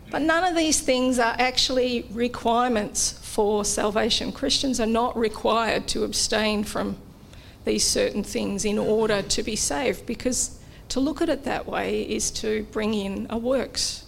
But 0.09 0.21
none 0.21 0.45
of 0.45 0.55
these 0.55 0.79
things 0.79 1.19
are 1.19 1.35
actually 1.37 2.05
requirements 2.11 3.19
for 3.21 3.65
salvation. 3.65 4.31
Christians 4.31 4.79
are 4.79 4.85
not 4.87 5.17
required 5.17 5.87
to 5.89 6.05
abstain 6.05 6.63
from 6.63 6.97
these 7.65 7.85
certain 7.85 8.23
things 8.23 8.63
in 8.63 8.77
order 8.79 9.21
to 9.21 9.43
be 9.43 9.57
saved 9.57 10.05
because 10.05 10.56
to 10.89 10.99
look 10.99 11.21
at 11.21 11.29
it 11.29 11.43
that 11.43 11.65
way 11.65 12.01
is 12.01 12.31
to 12.31 12.63
bring 12.71 12.93
in 12.93 13.27
a 13.29 13.37
works 13.37 14.05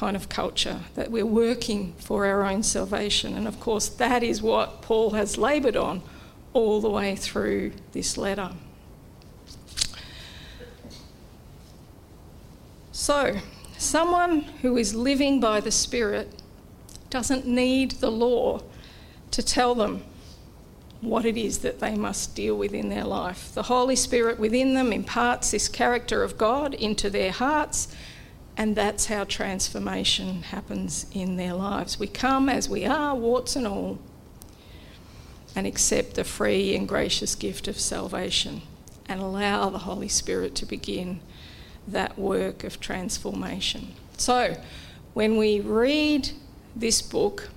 kind 0.00 0.16
of 0.16 0.30
culture, 0.30 0.80
that 0.94 1.10
we're 1.10 1.26
working 1.26 1.92
for 1.98 2.24
our 2.24 2.44
own 2.44 2.62
salvation. 2.62 3.36
And 3.36 3.46
of 3.46 3.60
course, 3.60 3.88
that 3.88 4.22
is 4.22 4.40
what 4.40 4.80
Paul 4.80 5.10
has 5.10 5.36
laboured 5.36 5.76
on 5.76 6.02
all 6.54 6.80
the 6.80 6.88
way 6.88 7.16
through 7.16 7.72
this 7.92 8.16
letter. 8.16 8.52
So, 12.92 13.36
someone 13.76 14.42
who 14.62 14.76
is 14.76 14.94
living 14.94 15.38
by 15.38 15.60
the 15.60 15.70
Spirit 15.70 16.42
doesn't 17.10 17.46
need 17.46 17.92
the 17.92 18.10
law 18.10 18.62
to 19.32 19.42
tell 19.42 19.74
them 19.74 20.02
what 21.00 21.24
it 21.24 21.36
is 21.36 21.58
that 21.58 21.80
they 21.80 21.94
must 21.94 22.34
deal 22.34 22.56
with 22.56 22.74
in 22.74 22.88
their 22.88 23.04
life. 23.04 23.52
The 23.54 23.64
Holy 23.64 23.96
Spirit 23.96 24.38
within 24.38 24.74
them 24.74 24.92
imparts 24.92 25.50
this 25.50 25.68
character 25.68 26.22
of 26.22 26.36
God 26.36 26.74
into 26.74 27.08
their 27.08 27.32
hearts 27.32 27.88
and 28.60 28.76
that's 28.76 29.06
how 29.06 29.24
transformation 29.24 30.42
happens 30.42 31.06
in 31.12 31.36
their 31.36 31.54
lives. 31.54 31.98
We 31.98 32.06
come 32.06 32.50
as 32.50 32.68
we 32.68 32.84
are, 32.84 33.14
warts 33.14 33.56
and 33.56 33.66
all, 33.66 33.98
and 35.56 35.66
accept 35.66 36.14
the 36.14 36.24
free 36.24 36.76
and 36.76 36.86
gracious 36.86 37.34
gift 37.34 37.68
of 37.68 37.80
salvation 37.80 38.60
and 39.08 39.18
allow 39.18 39.70
the 39.70 39.78
Holy 39.78 40.08
Spirit 40.08 40.54
to 40.56 40.66
begin 40.66 41.20
that 41.88 42.18
work 42.18 42.62
of 42.62 42.80
transformation. 42.80 43.94
So, 44.18 44.56
when 45.14 45.38
we 45.38 45.60
read 45.60 46.30
this 46.76 47.00
book, 47.00 47.48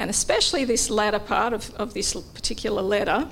and 0.00 0.08
especially 0.08 0.64
this 0.64 0.88
latter 0.88 1.18
part 1.18 1.52
of, 1.52 1.74
of 1.74 1.92
this 1.92 2.14
particular 2.14 2.80
letter, 2.80 3.28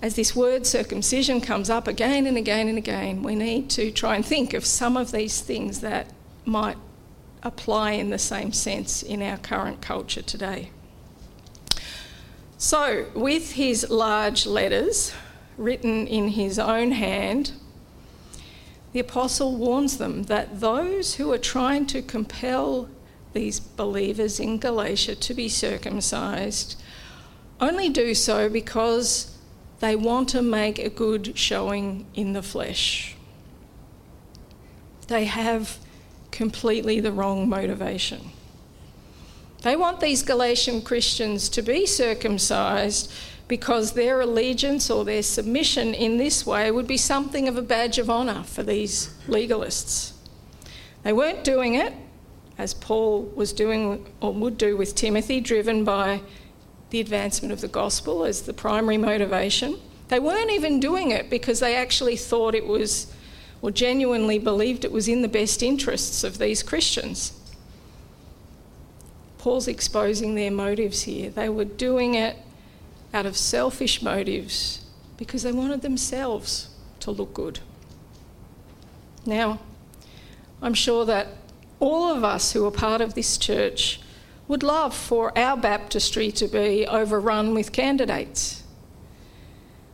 as 0.00 0.14
this 0.14 0.36
word 0.36 0.64
circumcision 0.64 1.40
comes 1.40 1.68
up 1.68 1.88
again 1.88 2.24
and 2.28 2.38
again 2.38 2.68
and 2.68 2.78
again, 2.78 3.24
we 3.24 3.34
need 3.34 3.68
to 3.70 3.90
try 3.90 4.14
and 4.14 4.24
think 4.24 4.54
of 4.54 4.64
some 4.64 4.96
of 4.96 5.10
these 5.10 5.40
things 5.40 5.80
that 5.80 6.06
might 6.44 6.76
apply 7.42 7.90
in 7.90 8.10
the 8.10 8.18
same 8.18 8.52
sense 8.52 9.02
in 9.02 9.20
our 9.22 9.38
current 9.38 9.80
culture 9.80 10.22
today. 10.22 10.70
So, 12.56 13.06
with 13.16 13.54
his 13.54 13.90
large 13.90 14.46
letters 14.46 15.12
written 15.58 16.06
in 16.06 16.28
his 16.28 16.60
own 16.60 16.92
hand, 16.92 17.50
the 18.92 19.00
apostle 19.00 19.56
warns 19.56 19.98
them 19.98 20.24
that 20.24 20.60
those 20.60 21.16
who 21.16 21.32
are 21.32 21.38
trying 21.38 21.86
to 21.86 22.02
compel 22.02 22.88
these 23.32 23.60
believers 23.60 24.40
in 24.40 24.58
Galatia 24.58 25.14
to 25.14 25.34
be 25.34 25.48
circumcised 25.48 26.80
only 27.60 27.88
do 27.88 28.14
so 28.14 28.48
because 28.48 29.36
they 29.80 29.94
want 29.94 30.28
to 30.30 30.42
make 30.42 30.78
a 30.78 30.88
good 30.88 31.36
showing 31.36 32.06
in 32.14 32.32
the 32.32 32.42
flesh. 32.42 33.16
They 35.08 35.24
have 35.26 35.78
completely 36.30 37.00
the 37.00 37.12
wrong 37.12 37.48
motivation. 37.48 38.30
They 39.62 39.76
want 39.76 40.00
these 40.00 40.22
Galatian 40.22 40.82
Christians 40.82 41.48
to 41.50 41.62
be 41.62 41.84
circumcised 41.84 43.12
because 43.46 43.92
their 43.92 44.20
allegiance 44.20 44.88
or 44.90 45.04
their 45.04 45.22
submission 45.22 45.92
in 45.92 46.16
this 46.16 46.46
way 46.46 46.70
would 46.70 46.86
be 46.86 46.96
something 46.96 47.48
of 47.48 47.56
a 47.56 47.62
badge 47.62 47.98
of 47.98 48.08
honour 48.08 48.44
for 48.44 48.62
these 48.62 49.12
legalists. 49.26 50.12
They 51.02 51.12
weren't 51.12 51.44
doing 51.44 51.74
it, 51.74 51.92
as 52.60 52.74
Paul 52.74 53.22
was 53.34 53.54
doing 53.54 54.06
or 54.20 54.34
would 54.34 54.58
do 54.58 54.76
with 54.76 54.94
Timothy, 54.94 55.40
driven 55.40 55.82
by 55.82 56.20
the 56.90 57.00
advancement 57.00 57.52
of 57.52 57.62
the 57.62 57.68
gospel 57.68 58.22
as 58.22 58.42
the 58.42 58.52
primary 58.52 58.98
motivation. 58.98 59.80
They 60.08 60.20
weren't 60.20 60.50
even 60.50 60.78
doing 60.78 61.10
it 61.10 61.30
because 61.30 61.60
they 61.60 61.74
actually 61.74 62.16
thought 62.16 62.54
it 62.54 62.66
was, 62.66 63.10
or 63.62 63.70
genuinely 63.70 64.38
believed 64.38 64.84
it 64.84 64.92
was 64.92 65.08
in 65.08 65.22
the 65.22 65.28
best 65.28 65.62
interests 65.62 66.22
of 66.22 66.36
these 66.36 66.62
Christians. 66.62 67.32
Paul's 69.38 69.66
exposing 69.66 70.34
their 70.34 70.50
motives 70.50 71.04
here. 71.04 71.30
They 71.30 71.48
were 71.48 71.64
doing 71.64 72.14
it 72.14 72.36
out 73.14 73.24
of 73.24 73.38
selfish 73.38 74.02
motives 74.02 74.84
because 75.16 75.44
they 75.44 75.52
wanted 75.52 75.80
themselves 75.80 76.68
to 77.00 77.10
look 77.10 77.32
good. 77.32 77.60
Now, 79.24 79.60
I'm 80.60 80.74
sure 80.74 81.06
that 81.06 81.39
all 81.80 82.14
of 82.14 82.22
us 82.22 82.52
who 82.52 82.64
are 82.66 82.70
part 82.70 83.00
of 83.00 83.14
this 83.14 83.36
church 83.38 84.00
would 84.46 84.62
love 84.62 84.94
for 84.94 85.36
our 85.38 85.56
baptistry 85.56 86.30
to 86.32 86.46
be 86.46 86.86
overrun 86.86 87.54
with 87.54 87.72
candidates. 87.72 88.62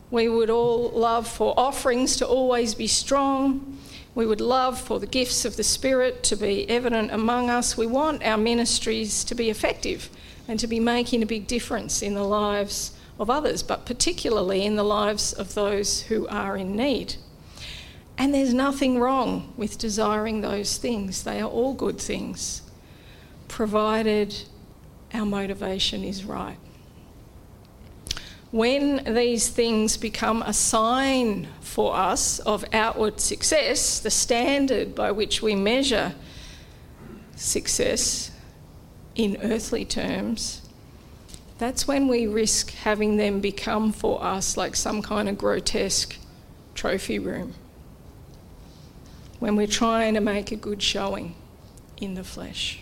We 0.09 0.29
would 0.29 0.49
all 0.49 0.89
love 0.89 1.27
for 1.27 1.53
offerings 1.57 2.15
to 2.17 2.27
always 2.27 2.75
be 2.75 2.87
strong. 2.87 3.77
We 4.15 4.25
would 4.25 4.41
love 4.41 4.79
for 4.79 4.99
the 4.99 5.05
gifts 5.05 5.45
of 5.45 5.57
the 5.57 5.63
Spirit 5.63 6.23
to 6.23 6.35
be 6.35 6.67
evident 6.69 7.11
among 7.11 7.49
us. 7.49 7.77
We 7.77 7.87
want 7.87 8.23
our 8.23 8.37
ministries 8.37 9.23
to 9.25 9.35
be 9.35 9.49
effective 9.49 10.09
and 10.47 10.59
to 10.59 10.67
be 10.67 10.79
making 10.79 11.21
a 11.21 11.27
big 11.27 11.45
difference 11.45 12.01
in 12.01 12.13
the 12.13 12.23
lives 12.23 12.93
of 13.19 13.29
others, 13.29 13.63
but 13.63 13.85
particularly 13.85 14.65
in 14.65 14.75
the 14.75 14.83
lives 14.83 15.33
of 15.33 15.53
those 15.53 16.03
who 16.03 16.27
are 16.27 16.57
in 16.57 16.75
need. 16.75 17.15
And 18.17 18.33
there's 18.33 18.53
nothing 18.53 18.99
wrong 18.99 19.53
with 19.57 19.77
desiring 19.77 20.41
those 20.41 20.77
things, 20.77 21.23
they 21.23 21.39
are 21.39 21.49
all 21.49 21.73
good 21.73 21.99
things, 21.99 22.63
provided 23.47 24.35
our 25.13 25.25
motivation 25.25 26.03
is 26.03 26.25
right. 26.25 26.57
When 28.51 29.13
these 29.13 29.49
things 29.49 29.97
become 29.97 30.41
a 30.41 30.53
sign 30.53 31.47
for 31.59 31.95
us 31.95 32.39
of 32.39 32.65
outward 32.73 33.19
success, 33.19 33.99
the 33.99 34.09
standard 34.09 34.95
by 34.95 35.11
which 35.11 35.41
we 35.41 35.53
measure 35.53 36.15
success 37.35 38.31
in 39.15 39.37
earthly 39.43 39.85
terms, 39.85 40.61
that's 41.57 41.87
when 41.87 42.07
we 42.07 42.25
risk 42.25 42.71
having 42.71 43.17
them 43.17 43.41
become 43.41 43.91
for 43.91 44.23
us 44.23 44.55
like 44.55 44.75
some 44.75 45.01
kind 45.01 45.27
of 45.27 45.37
grotesque 45.37 46.17
trophy 46.73 47.19
room. 47.19 47.53
When 49.39 49.55
we're 49.55 49.67
trying 49.67 50.15
to 50.15 50.21
make 50.21 50.51
a 50.51 50.55
good 50.55 50.81
showing 50.81 51.35
in 51.97 52.15
the 52.15 52.23
flesh. 52.23 52.79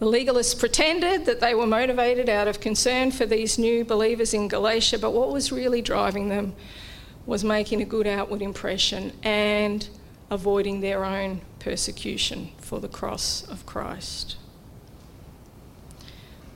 The 0.00 0.06
legalists 0.06 0.58
pretended 0.58 1.26
that 1.26 1.40
they 1.40 1.54
were 1.54 1.66
motivated 1.66 2.30
out 2.30 2.48
of 2.48 2.58
concern 2.58 3.10
for 3.10 3.26
these 3.26 3.58
new 3.58 3.84
believers 3.84 4.32
in 4.32 4.48
Galatia, 4.48 4.98
but 4.98 5.12
what 5.12 5.30
was 5.30 5.52
really 5.52 5.82
driving 5.82 6.30
them 6.30 6.54
was 7.26 7.44
making 7.44 7.82
a 7.82 7.84
good 7.84 8.06
outward 8.06 8.40
impression 8.40 9.12
and 9.22 9.86
avoiding 10.30 10.80
their 10.80 11.04
own 11.04 11.42
persecution 11.58 12.50
for 12.58 12.80
the 12.80 12.88
cross 12.88 13.46
of 13.48 13.66
Christ. 13.66 14.36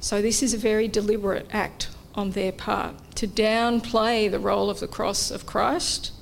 So, 0.01 0.23
this 0.23 0.43
is 0.43 0.55
a 0.55 0.59
very 0.59 0.89
deliberate 0.89 1.47
act 1.53 1.89
on 2.15 2.31
their 2.31 2.53
part 2.53 2.95
to 3.17 3.27
downplay 3.27 4.31
the 4.31 4.39
role 4.39 4.71
of 4.71 4.81
the 4.81 4.89
cross 4.89 5.31
of 5.31 5.45
Christ 5.45 6.13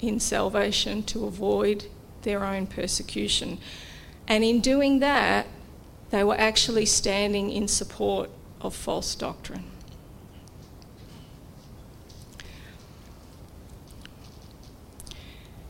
in 0.00 0.20
salvation 0.20 1.02
to 1.04 1.26
avoid 1.26 1.86
their 2.22 2.44
own 2.44 2.66
persecution. 2.66 3.58
And 4.26 4.42
in 4.44 4.60
doing 4.60 5.00
that, 5.00 5.46
they 6.10 6.24
were 6.24 6.38
actually 6.38 6.86
standing 6.86 7.50
in 7.50 7.68
support 7.68 8.30
of 8.60 8.74
false 8.74 9.14
doctrine. 9.14 9.64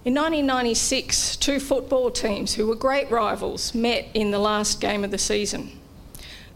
In 0.04 0.12
1996, 0.12 1.36
two 1.36 1.58
football 1.58 2.10
teams 2.10 2.54
who 2.54 2.66
were 2.66 2.74
great 2.74 3.10
rivals 3.10 3.74
met 3.74 4.06
in 4.12 4.32
the 4.32 4.38
last 4.38 4.78
game 4.78 5.02
of 5.02 5.10
the 5.10 5.16
season. 5.16 5.80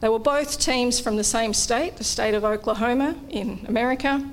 They 0.00 0.10
were 0.10 0.18
both 0.18 0.60
teams 0.60 1.00
from 1.00 1.16
the 1.16 1.24
same 1.24 1.54
state, 1.54 1.96
the 1.96 2.04
state 2.04 2.34
of 2.34 2.44
Oklahoma 2.44 3.16
in 3.30 3.64
America. 3.66 4.28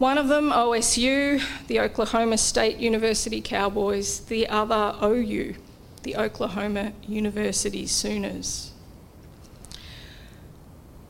One 0.00 0.16
of 0.16 0.28
them, 0.28 0.50
OSU, 0.50 1.42
the 1.66 1.78
Oklahoma 1.78 2.38
State 2.38 2.78
University 2.78 3.42
Cowboys, 3.42 4.20
the 4.20 4.48
other, 4.48 4.96
OU, 5.02 5.56
the 6.04 6.16
Oklahoma 6.16 6.94
University 7.06 7.86
Sooners. 7.86 8.72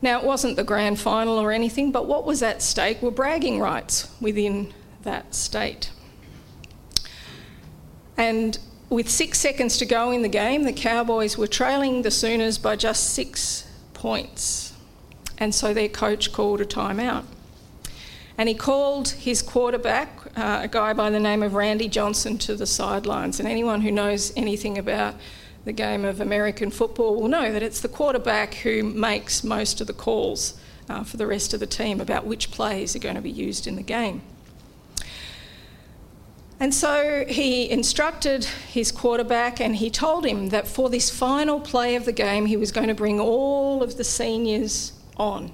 Now, 0.01 0.19
it 0.19 0.25
wasn't 0.25 0.57
the 0.57 0.65
grand 0.65 0.99
final 0.99 1.39
or 1.39 1.53
anything, 1.53 1.93
but 1.93 2.05
what 2.05 2.25
was 2.25 2.43
at 2.43 2.61
stake 2.61 3.01
were 3.01 3.11
bragging 3.11 3.61
rights 3.61 4.13
within 4.19 4.73
that 5.03 5.33
state. 5.33 5.89
And 8.17 8.59
with 8.89 9.07
six 9.07 9.39
seconds 9.39 9.77
to 9.77 9.85
go 9.85 10.11
in 10.11 10.21
the 10.21 10.27
game, 10.27 10.63
the 10.63 10.73
Cowboys 10.73 11.37
were 11.37 11.47
trailing 11.47 12.01
the 12.01 12.11
Sooners 12.11 12.57
by 12.57 12.75
just 12.75 13.11
six 13.13 13.65
points. 13.93 14.73
And 15.37 15.55
so 15.55 15.73
their 15.73 15.87
coach 15.87 16.33
called 16.33 16.59
a 16.59 16.65
timeout. 16.65 17.23
And 18.41 18.49
he 18.49 18.55
called 18.55 19.09
his 19.09 19.43
quarterback, 19.43 20.09
uh, 20.35 20.61
a 20.63 20.67
guy 20.67 20.93
by 20.93 21.11
the 21.11 21.19
name 21.19 21.43
of 21.43 21.53
Randy 21.53 21.87
Johnson, 21.87 22.39
to 22.39 22.55
the 22.55 22.65
sidelines. 22.65 23.39
And 23.39 23.47
anyone 23.47 23.81
who 23.81 23.91
knows 23.91 24.33
anything 24.35 24.79
about 24.79 25.13
the 25.63 25.71
game 25.71 26.03
of 26.03 26.19
American 26.19 26.71
football 26.71 27.21
will 27.21 27.27
know 27.27 27.51
that 27.51 27.61
it's 27.61 27.81
the 27.81 27.87
quarterback 27.87 28.55
who 28.55 28.81
makes 28.81 29.43
most 29.43 29.79
of 29.79 29.85
the 29.85 29.93
calls 29.93 30.59
uh, 30.89 31.03
for 31.03 31.17
the 31.17 31.27
rest 31.27 31.53
of 31.53 31.59
the 31.59 31.67
team 31.67 32.01
about 32.01 32.25
which 32.25 32.49
plays 32.49 32.95
are 32.95 32.99
going 32.99 33.13
to 33.13 33.21
be 33.21 33.29
used 33.29 33.67
in 33.67 33.75
the 33.75 33.83
game. 33.83 34.23
And 36.59 36.73
so 36.73 37.25
he 37.27 37.69
instructed 37.69 38.45
his 38.45 38.91
quarterback 38.91 39.59
and 39.59 39.75
he 39.75 39.91
told 39.91 40.25
him 40.25 40.49
that 40.49 40.67
for 40.67 40.89
this 40.89 41.11
final 41.11 41.59
play 41.59 41.93
of 41.95 42.05
the 42.05 42.11
game, 42.11 42.47
he 42.47 42.57
was 42.57 42.71
going 42.71 42.87
to 42.87 42.95
bring 42.95 43.19
all 43.19 43.83
of 43.83 43.97
the 43.97 44.03
seniors 44.03 44.93
on. 45.15 45.51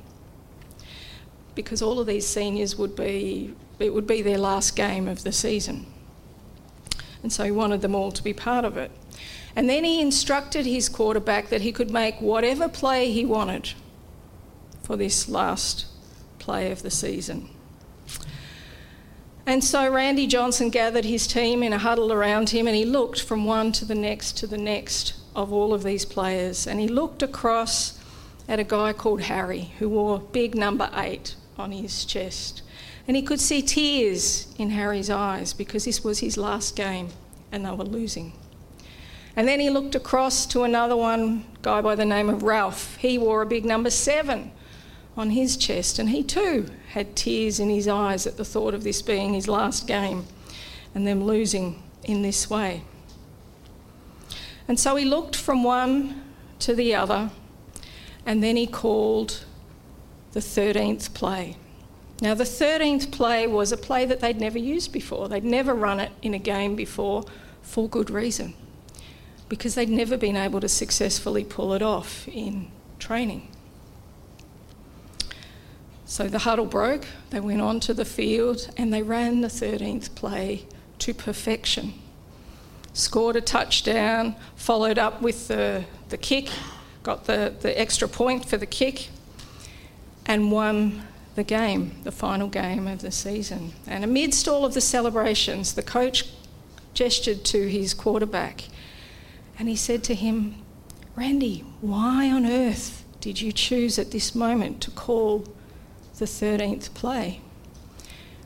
Because 1.57 1.81
all 1.81 1.99
of 1.99 2.05
these 2.05 2.27
seniors 2.27 2.77
would 2.77 2.95
be, 2.95 3.55
it 3.79 3.91
would 3.91 4.05
be 4.05 4.21
their 4.21 4.37
last 4.37 4.75
game 4.75 5.07
of 5.07 5.23
the 5.23 5.31
season. 5.31 5.87
And 7.23 7.33
so 7.33 7.43
he 7.43 7.49
wanted 7.51 7.81
them 7.81 7.95
all 7.95 8.11
to 8.11 8.23
be 8.23 8.31
part 8.31 8.63
of 8.63 8.77
it. 8.77 8.91
And 9.55 9.67
then 9.67 9.83
he 9.83 9.99
instructed 9.99 10.67
his 10.67 10.87
quarterback 10.87 11.49
that 11.49 11.61
he 11.61 11.71
could 11.71 11.89
make 11.89 12.21
whatever 12.21 12.69
play 12.69 13.11
he 13.11 13.25
wanted 13.25 13.73
for 14.83 14.95
this 14.95 15.27
last 15.27 15.87
play 16.37 16.71
of 16.71 16.83
the 16.83 16.91
season. 16.91 17.49
And 19.47 19.63
so 19.63 19.91
Randy 19.91 20.27
Johnson 20.27 20.69
gathered 20.69 21.05
his 21.05 21.25
team 21.25 21.63
in 21.63 21.73
a 21.73 21.79
huddle 21.79 22.13
around 22.13 22.51
him 22.51 22.67
and 22.67 22.75
he 22.75 22.85
looked 22.85 23.19
from 23.19 23.45
one 23.45 23.71
to 23.71 23.85
the 23.85 23.95
next 23.95 24.37
to 24.37 24.47
the 24.47 24.59
next 24.59 25.15
of 25.35 25.51
all 25.51 25.73
of 25.73 25.81
these 25.81 26.05
players. 26.05 26.67
And 26.67 26.79
he 26.79 26.87
looked 26.87 27.23
across 27.23 27.97
at 28.47 28.59
a 28.59 28.63
guy 28.63 28.93
called 28.93 29.21
Harry 29.23 29.73
who 29.79 29.89
wore 29.89 30.19
big 30.19 30.53
number 30.53 30.91
eight 30.95 31.33
on 31.57 31.71
his 31.71 32.05
chest. 32.05 32.61
And 33.07 33.15
he 33.15 33.21
could 33.21 33.39
see 33.39 33.61
tears 33.61 34.53
in 34.57 34.71
Harry's 34.71 35.09
eyes 35.09 35.53
because 35.53 35.85
this 35.85 36.03
was 36.03 36.19
his 36.19 36.37
last 36.37 36.75
game 36.75 37.09
and 37.51 37.65
they 37.65 37.71
were 37.71 37.83
losing. 37.83 38.33
And 39.35 39.47
then 39.47 39.59
he 39.59 39.69
looked 39.69 39.95
across 39.95 40.45
to 40.47 40.63
another 40.63 40.97
one, 40.97 41.45
guy 41.61 41.79
by 41.81 41.95
the 41.95 42.05
name 42.05 42.29
of 42.29 42.43
Ralph. 42.43 42.97
He 42.97 43.17
wore 43.17 43.43
a 43.43 43.45
big 43.45 43.65
number 43.65 43.91
seven 43.91 44.51
on 45.15 45.29
his 45.31 45.57
chest, 45.57 45.99
and 45.99 46.09
he 46.09 46.23
too 46.23 46.69
had 46.89 47.15
tears 47.15 47.59
in 47.59 47.69
his 47.69 47.87
eyes 47.87 48.27
at 48.27 48.37
the 48.37 48.45
thought 48.45 48.73
of 48.73 48.83
this 48.83 49.01
being 49.01 49.33
his 49.33 49.47
last 49.47 49.87
game 49.87 50.25
and 50.93 51.07
them 51.07 51.23
losing 51.23 51.81
in 52.03 52.23
this 52.23 52.49
way. 52.49 52.83
And 54.67 54.79
so 54.79 54.95
he 54.95 55.05
looked 55.05 55.35
from 55.35 55.63
one 55.63 56.23
to 56.59 56.73
the 56.73 56.95
other, 56.95 57.29
and 58.25 58.43
then 58.43 58.55
he 58.55 58.67
called 58.67 59.45
the 60.37 60.43
13th 60.43 61.15
play. 61.15 61.57
Now, 62.21 62.35
the 62.35 62.43
13th 62.43 63.11
play 63.11 63.47
was 63.47 63.71
a 63.71 63.77
play 63.77 64.05
that 64.05 64.19
they'd 64.19 64.39
never 64.39 64.59
used 64.59 64.93
before. 64.93 65.27
They'd 65.27 65.43
never 65.43 65.73
run 65.73 65.99
it 65.99 66.11
in 66.21 66.35
a 66.35 66.37
game 66.37 66.75
before 66.75 67.25
for 67.63 67.89
good 67.89 68.11
reason, 68.11 68.53
because 69.49 69.73
they'd 69.73 69.89
never 69.89 70.15
been 70.15 70.37
able 70.37 70.59
to 70.59 70.69
successfully 70.69 71.43
pull 71.43 71.73
it 71.73 71.81
off 71.81 72.27
in 72.27 72.67
training. 72.99 73.47
So 76.05 76.27
the 76.27 76.39
huddle 76.39 76.67
broke, 76.67 77.05
they 77.31 77.39
went 77.39 77.61
onto 77.61 77.93
the 77.93 78.05
field 78.05 78.69
and 78.77 78.93
they 78.93 79.01
ran 79.01 79.41
the 79.41 79.47
13th 79.47 80.13
play 80.13 80.65
to 80.99 81.15
perfection. 81.15 81.95
Scored 82.93 83.37
a 83.37 83.41
touchdown, 83.41 84.35
followed 84.55 84.99
up 84.99 85.19
with 85.19 85.47
the, 85.47 85.85
the 86.09 86.17
kick, 86.17 86.49
got 87.01 87.25
the, 87.25 87.55
the 87.59 87.79
extra 87.79 88.07
point 88.07 88.45
for 88.45 88.57
the 88.57 88.67
kick, 88.67 89.09
and 90.27 90.51
won 90.51 91.03
the 91.35 91.43
game, 91.43 91.95
the 92.03 92.11
final 92.11 92.47
game 92.47 92.87
of 92.87 93.01
the 93.01 93.11
season. 93.11 93.71
And 93.87 94.03
amidst 94.03 94.47
all 94.47 94.65
of 94.65 94.73
the 94.73 94.81
celebrations, 94.81 95.73
the 95.73 95.83
coach 95.83 96.25
gestured 96.93 97.43
to 97.45 97.67
his 97.69 97.93
quarterback 97.93 98.65
and 99.59 99.67
he 99.67 99.75
said 99.75 100.03
to 100.05 100.15
him, 100.15 100.55
Randy, 101.15 101.63
why 101.81 102.29
on 102.29 102.45
earth 102.45 103.03
did 103.21 103.41
you 103.41 103.51
choose 103.51 103.97
at 103.97 104.11
this 104.11 104.35
moment 104.35 104.81
to 104.81 104.91
call 104.91 105.45
the 106.17 106.25
13th 106.25 106.93
play. 106.93 107.41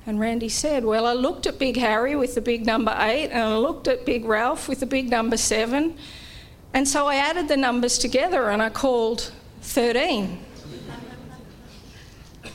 And 0.05 0.19
Randy 0.19 0.49
said, 0.49 0.83
Well, 0.83 1.05
I 1.05 1.13
looked 1.13 1.45
at 1.45 1.59
Big 1.59 1.77
Harry 1.77 2.15
with 2.15 2.35
the 2.35 2.41
big 2.41 2.65
number 2.65 2.95
eight, 2.99 3.29
and 3.29 3.43
I 3.43 3.57
looked 3.57 3.87
at 3.87 4.05
Big 4.05 4.25
Ralph 4.25 4.67
with 4.67 4.79
the 4.79 4.85
big 4.85 5.09
number 5.09 5.37
seven. 5.37 5.95
And 6.73 6.87
so 6.87 7.07
I 7.07 7.15
added 7.15 7.47
the 7.47 7.57
numbers 7.57 7.97
together 7.97 8.49
and 8.49 8.61
I 8.61 8.69
called 8.69 9.31
13. 9.61 10.39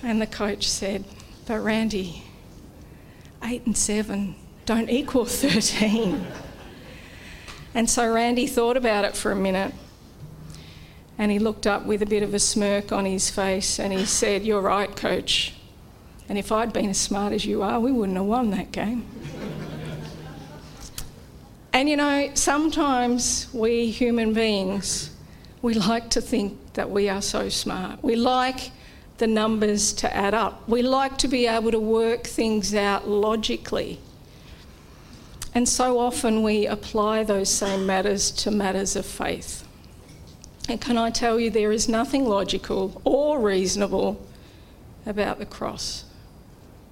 And 0.07 0.23
the 0.23 0.27
coach 0.27 0.69
said, 0.69 1.05
But 1.47 1.59
Randy, 1.59 2.23
eight 3.43 3.67
and 3.67 3.77
seven 3.77 4.37
don't 4.65 4.89
equal 4.89 5.25
13. 5.25 6.27
and 7.75 7.91
so 7.91 8.13
Randy 8.13 8.47
thought 8.47 8.77
about 8.77 9.05
it 9.05 9.17
for 9.17 9.33
a 9.33 9.37
minute 9.37 9.73
and 11.19 11.33
he 11.33 11.39
looked 11.39 11.67
up 11.67 11.87
with 11.87 12.03
a 12.03 12.07
bit 12.07 12.23
of 12.23 12.35
a 12.35 12.39
smirk 12.39 12.93
on 12.93 13.05
his 13.05 13.31
face 13.31 13.79
and 13.81 13.93
he 13.93 14.05
said, 14.05 14.45
You're 14.45 14.61
right, 14.61 14.95
coach. 14.95 15.55
And 16.29 16.37
if 16.37 16.53
I'd 16.53 16.73
been 16.73 16.91
as 16.91 16.99
smart 16.99 17.33
as 17.33 17.45
you 17.45 17.63
are, 17.63 17.81
we 17.81 17.93
wouldn't 17.93 18.19
have 18.19 18.27
won 18.27 18.51
that 18.51 18.73
game. 18.73 19.07
and 21.73 21.89
you 21.89 21.97
know, 21.97 22.31
sometimes 22.35 23.49
we 23.53 23.91
human 23.91 24.35
beings, 24.35 25.11
we 25.63 25.75
like 25.75 26.11
to 26.11 26.21
think 26.21 26.75
that 26.75 26.91
we 26.91 27.09
are 27.09 27.23
so 27.23 27.49
smart. 27.49 28.03
We 28.03 28.17
like 28.17 28.73
the 29.19 29.27
numbers 29.27 29.93
to 29.95 30.15
add 30.15 30.35
up. 30.35 30.69
We 30.69 30.83
like 30.83 31.17
to 31.19 31.29
be 31.29 31.47
able 31.47 31.71
to 31.71 31.81
work 31.81 32.25
things 32.25 32.75
out 32.75 33.09
logically. 33.09 33.99
And 35.55 35.69
so 35.69 35.99
often 35.99 36.43
we 36.43 36.67
apply 36.67 37.25
those 37.25 37.49
same 37.49 37.87
matters 37.87 38.31
to 38.33 38.51
matters 38.51 38.95
of 38.95 39.07
faith. 39.07 39.67
And 40.69 40.81
can 40.81 40.99
I 40.99 41.11
tell 41.11 41.41
you, 41.41 41.49
there 41.49 41.73
is 41.73 41.89
nothing 41.89 42.27
logical 42.27 43.01
or 43.05 43.41
reasonable 43.41 44.21
about 45.07 45.39
the 45.39 45.47
cross. 45.47 46.05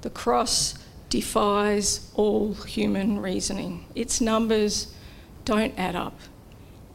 The 0.01 0.11
cross 0.11 0.75
defies 1.11 2.11
all 2.15 2.55
human 2.55 3.21
reasoning. 3.21 3.85
Its 3.95 4.21
numbers 4.21 4.95
don't 5.45 5.79
add 5.79 5.95
up 5.95 6.19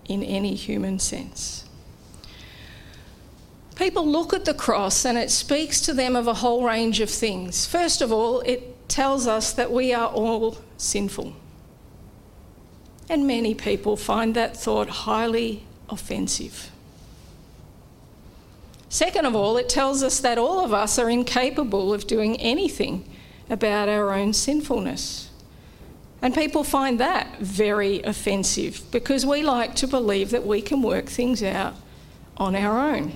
in 0.06 0.24
any 0.24 0.56
human 0.56 0.98
sense. 0.98 1.69
People 3.80 4.06
look 4.06 4.34
at 4.34 4.44
the 4.44 4.54
cross 4.54 5.06
and 5.06 5.18
it 5.18 5.32
speaks 5.32 5.80
to 5.80 5.94
them 5.94 6.18
of 6.18 6.28
a 6.28 6.34
whole 6.34 6.66
range 6.66 7.00
of 7.00 7.10
things. 7.10 7.66
First 7.66 8.02
of 8.02 8.12
all, 8.12 8.42
it 8.42 8.90
tells 8.90 9.26
us 9.26 9.54
that 9.54 9.72
we 9.72 9.94
are 9.94 10.10
all 10.10 10.58
sinful. 10.76 11.34
And 13.08 13.26
many 13.26 13.56
people 13.56 13.96
find 13.96 14.36
that 14.36 14.58
thought 14.58 14.90
highly 14.90 15.64
offensive. 15.88 16.72
Second 18.90 19.26
of 19.26 19.34
all, 19.34 19.56
it 19.56 19.70
tells 19.70 20.04
us 20.04 20.20
that 20.20 20.38
all 20.38 20.60
of 20.60 20.74
us 20.74 21.00
are 21.00 21.10
incapable 21.10 21.94
of 21.94 22.06
doing 22.06 22.36
anything 22.42 23.10
about 23.50 23.88
our 23.88 24.14
own 24.14 24.34
sinfulness. 24.34 25.30
And 26.22 26.36
people 26.36 26.66
find 26.66 27.00
that 27.00 27.38
very 27.40 28.02
offensive 28.02 28.84
because 28.92 29.26
we 29.26 29.42
like 29.42 29.74
to 29.76 29.88
believe 29.88 30.32
that 30.32 30.46
we 30.46 30.62
can 30.62 30.82
work 30.82 31.06
things 31.06 31.42
out 31.42 31.76
on 32.36 32.58
our 32.58 32.78
own. 32.78 33.14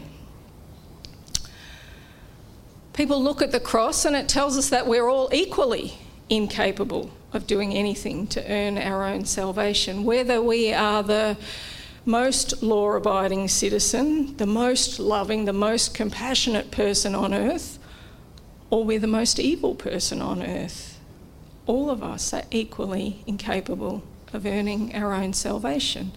People 2.93 3.21
look 3.21 3.41
at 3.41 3.51
the 3.51 3.59
cross 3.59 4.05
and 4.05 4.15
it 4.15 4.29
tells 4.29 4.57
us 4.57 4.69
that 4.69 4.85
we're 4.85 5.09
all 5.09 5.29
equally 5.33 5.97
incapable 6.29 7.09
of 7.33 7.47
doing 7.47 7.73
anything 7.73 8.27
to 8.27 8.51
earn 8.51 8.77
our 8.77 9.03
own 9.03 9.25
salvation, 9.25 10.03
whether 10.03 10.41
we 10.41 10.71
are 10.71 11.01
the 11.01 11.35
most 12.05 12.61
law 12.61 12.91
abiding 12.91 13.47
citizen, 13.47 14.37
the 14.37 14.45
most 14.45 14.99
loving, 14.99 15.45
the 15.45 15.53
most 15.53 15.95
compassionate 15.95 16.69
person 16.69 17.15
on 17.15 17.33
earth, 17.33 17.79
or 18.69 18.83
we're 18.83 18.99
the 18.99 19.07
most 19.07 19.39
evil 19.39 19.73
person 19.73 20.21
on 20.21 20.43
earth. 20.43 20.99
All 21.65 21.89
of 21.89 22.03
us 22.03 22.33
are 22.33 22.43
equally 22.51 23.23
incapable 23.25 24.03
of 24.33 24.45
earning 24.45 24.93
our 24.95 25.13
own 25.13 25.33
salvation. 25.33 26.11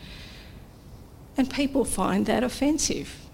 And 1.38 1.48
people 1.48 1.84
find 1.84 2.26
that 2.26 2.42
offensive 2.42 3.25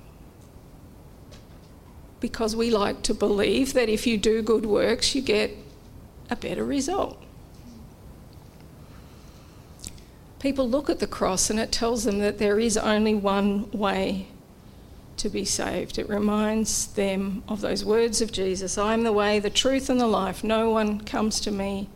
because 2.22 2.54
we 2.54 2.70
like 2.70 3.02
to 3.02 3.12
believe 3.12 3.72
that 3.72 3.88
if 3.88 4.06
you 4.06 4.16
do 4.16 4.42
good 4.42 4.64
works, 4.64 5.12
you 5.12 5.20
get 5.20 5.50
a 6.30 6.36
better 6.36 6.64
result. 6.64 7.20
People 10.38 10.68
look 10.68 10.88
at 10.88 11.00
the 11.00 11.06
cross 11.08 11.50
and 11.50 11.58
it 11.58 11.72
tells 11.72 12.04
them 12.04 12.20
that 12.20 12.38
there 12.38 12.60
is 12.60 12.76
only 12.76 13.12
one 13.12 13.68
way 13.72 14.28
to 15.16 15.28
be 15.28 15.44
saved. 15.44 15.98
It 15.98 16.08
reminds 16.08 16.86
them 16.94 17.42
of 17.48 17.60
those 17.60 17.84
words 17.84 18.20
of 18.20 18.30
Jesus 18.30 18.78
I 18.78 18.94
am 18.94 19.02
the 19.02 19.12
way, 19.12 19.40
the 19.40 19.50
truth, 19.50 19.90
and 19.90 20.00
the 20.00 20.06
life. 20.06 20.44
No 20.44 20.70
one 20.70 21.00
comes 21.00 21.40
to 21.40 21.50
me 21.50 21.88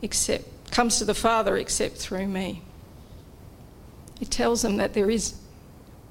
except 0.00 0.70
comes 0.70 0.98
to 0.98 1.04
the 1.04 1.14
Father 1.14 1.58
except 1.58 1.96
through 1.98 2.28
me. 2.28 2.62
It 4.22 4.30
tells 4.30 4.62
them 4.62 4.78
that 4.78 4.94
there 4.94 5.10
is 5.10 5.34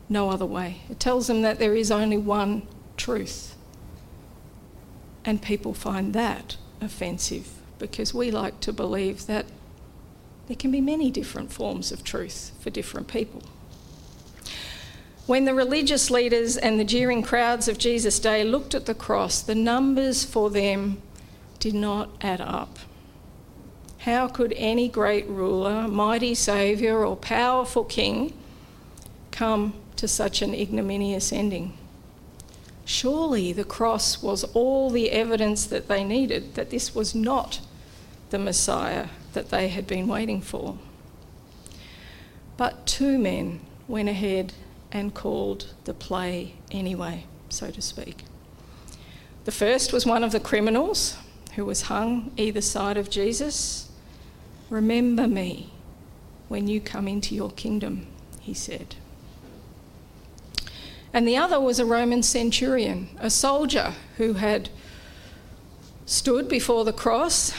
no 0.08 0.30
other 0.30 0.46
way. 0.46 0.82
It 0.88 1.00
tells 1.00 1.26
them 1.26 1.42
that 1.42 1.58
there 1.58 1.76
is 1.76 1.90
only 1.90 2.18
one 2.18 2.68
truth. 3.00 3.56
And 5.26 5.42
people 5.42 5.74
find 5.74 6.14
that 6.14 6.58
offensive 6.82 7.48
because 7.80 8.14
we 8.14 8.30
like 8.30 8.60
to 8.60 8.74
believe 8.74 9.26
that 9.26 9.46
there 10.48 10.58
can 10.58 10.72
be 10.72 10.82
many 10.82 11.10
different 11.10 11.52
forms 11.52 11.92
of 11.92 12.04
truth 12.04 12.52
for 12.60 12.70
different 12.70 13.08
people. 13.08 13.42
When 15.26 15.46
the 15.46 15.54
religious 15.54 16.10
leaders 16.10 16.58
and 16.58 16.80
the 16.80 16.84
jeering 16.84 17.22
crowds 17.22 17.68
of 17.68 17.78
Jesus' 17.78 18.20
day 18.20 18.44
looked 18.44 18.74
at 18.74 18.88
the 18.88 18.96
cross, 18.96 19.42
the 19.42 19.54
numbers 19.54 20.26
for 20.26 20.50
them 20.50 21.02
did 21.60 21.76
not 21.76 22.10
add 22.22 22.42
up. 22.42 22.80
How 24.00 24.28
could 24.28 24.54
any 24.58 24.88
great 24.88 25.28
ruler, 25.28 25.88
mighty 25.88 26.34
saviour, 26.34 27.06
or 27.06 27.16
powerful 27.16 27.84
king 27.84 28.34
come 29.30 29.74
to 29.98 30.08
such 30.08 30.42
an 30.42 30.56
ignominious 30.56 31.32
ending? 31.32 31.78
Surely 32.90 33.54
the 33.54 33.64
cross 33.64 34.24
was 34.24 34.44
all 34.56 34.90
the 34.90 35.12
evidence 35.12 35.68
that 35.68 35.88
they 35.88 36.04
needed 36.04 36.56
that 36.56 36.72
this 36.72 36.96
was 36.96 37.14
not 37.14 37.62
the 38.32 38.40
Messiah 38.40 39.10
that 39.34 39.52
they 39.52 39.68
had 39.68 39.86
been 39.86 40.08
waiting 40.08 40.42
for. 40.42 40.76
But 42.58 42.88
two 42.88 43.20
men 43.20 43.60
went 43.88 44.10
ahead 44.10 44.54
and 44.92 45.14
called 45.14 45.72
the 45.84 45.94
play 45.94 46.56
anyway, 46.72 47.26
so 47.48 47.70
to 47.70 47.80
speak. 47.80 48.24
The 49.46 49.52
first 49.52 49.94
was 49.94 50.08
one 50.08 50.24
of 50.24 50.32
the 50.32 50.40
criminals 50.40 51.16
who 51.54 51.66
was 51.66 51.84
hung 51.84 52.32
either 52.38 52.60
side 52.60 52.98
of 52.98 53.12
Jesus. 53.12 53.92
Remember 54.72 55.28
me 55.28 55.72
when 56.48 56.68
you 56.68 56.82
come 56.82 57.08
into 57.08 57.36
your 57.36 57.52
kingdom, 57.52 58.08
he 58.40 58.56
said. 58.56 58.96
And 61.14 61.28
the 61.28 61.38
other 61.38 61.60
was 61.60 61.80
a 61.80 61.86
Roman 61.86 62.22
centurion, 62.24 63.10
a 63.20 63.30
soldier 63.30 63.94
who 64.18 64.34
had 64.34 64.70
stood 66.06 66.48
before 66.48 66.86
the 66.86 66.94
cross, 66.94 67.52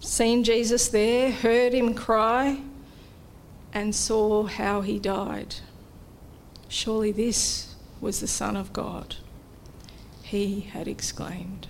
seen 0.00 0.44
Jesus 0.44 0.88
there, 0.88 1.30
heard 1.30 1.72
him 1.72 1.94
cry, 1.94 2.58
and 3.72 3.94
saw 3.94 4.44
how 4.44 4.80
he 4.80 4.98
died. 4.98 5.56
Surely 6.68 7.12
this 7.12 7.74
was 8.00 8.20
the 8.20 8.26
Son 8.26 8.56
of 8.56 8.72
God, 8.72 9.16
he 10.22 10.60
had 10.60 10.88
exclaimed. 10.88 11.68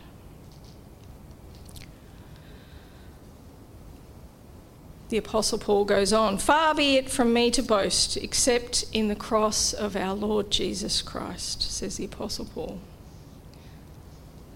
The 5.14 5.18
Apostle 5.18 5.58
Paul 5.58 5.84
goes 5.84 6.12
on 6.12 6.38
Far 6.38 6.74
be 6.74 6.96
it 6.96 7.08
from 7.08 7.32
me 7.32 7.48
to 7.52 7.62
boast 7.62 8.16
except 8.16 8.84
in 8.92 9.06
the 9.06 9.14
cross 9.14 9.72
of 9.72 9.94
our 9.94 10.12
Lord 10.12 10.50
Jesus 10.50 11.02
Christ, 11.02 11.62
says 11.62 11.98
the 11.98 12.06
Apostle 12.06 12.46
Paul. 12.46 12.80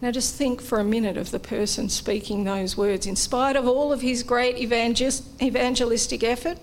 Now, 0.01 0.11
just 0.11 0.35
think 0.35 0.61
for 0.61 0.81
a 0.81 0.85
minute 0.85 1.16
of 1.16 1.31
the 1.31 1.38
person 1.38 1.88
speaking 1.88 2.42
those 2.42 2.77
words. 2.77 3.07
In 3.07 3.14
spite 3.14 3.55
of 3.55 3.68
all 3.68 3.92
of 3.92 4.01
his 4.01 4.25
great 4.25 4.59
evangelistic 4.59 6.25
effort, 6.25 6.59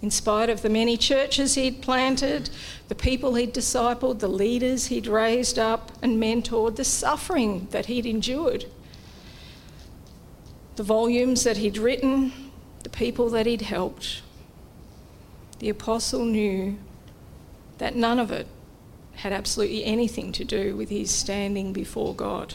in 0.00 0.10
spite 0.10 0.48
of 0.48 0.62
the 0.62 0.70
many 0.70 0.96
churches 0.96 1.54
he'd 1.54 1.82
planted, 1.82 2.48
the 2.88 2.94
people 2.94 3.34
he'd 3.34 3.52
discipled, 3.52 4.20
the 4.20 4.26
leaders 4.28 4.86
he'd 4.86 5.06
raised 5.06 5.58
up 5.58 5.92
and 6.00 6.18
mentored, 6.18 6.76
the 6.76 6.84
suffering 6.84 7.68
that 7.72 7.86
he'd 7.86 8.06
endured, 8.06 8.64
the 10.76 10.82
volumes 10.82 11.44
that 11.44 11.58
he'd 11.58 11.76
written, 11.76 12.32
the 12.84 12.90
people 12.90 13.28
that 13.30 13.46
he'd 13.46 13.62
helped, 13.62 14.22
the 15.58 15.68
apostle 15.68 16.24
knew 16.24 16.78
that 17.78 17.96
none 17.96 18.20
of 18.20 18.30
it 18.30 18.46
had 19.16 19.32
absolutely 19.32 19.84
anything 19.84 20.30
to 20.32 20.44
do 20.44 20.76
with 20.76 20.90
his 20.90 21.10
standing 21.10 21.72
before 21.72 22.14
God. 22.14 22.54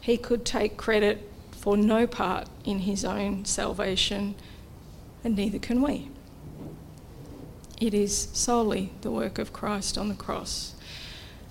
He 0.00 0.16
could 0.16 0.44
take 0.44 0.76
credit 0.76 1.28
for 1.50 1.76
no 1.76 2.06
part 2.06 2.48
in 2.64 2.80
his 2.80 3.04
own 3.04 3.44
salvation, 3.44 4.34
and 5.24 5.36
neither 5.36 5.58
can 5.58 5.82
we. 5.82 6.10
It 7.80 7.94
is 7.94 8.28
solely 8.32 8.92
the 9.00 9.10
work 9.10 9.38
of 9.38 9.52
Christ 9.52 9.98
on 9.98 10.08
the 10.08 10.14
cross. 10.14 10.74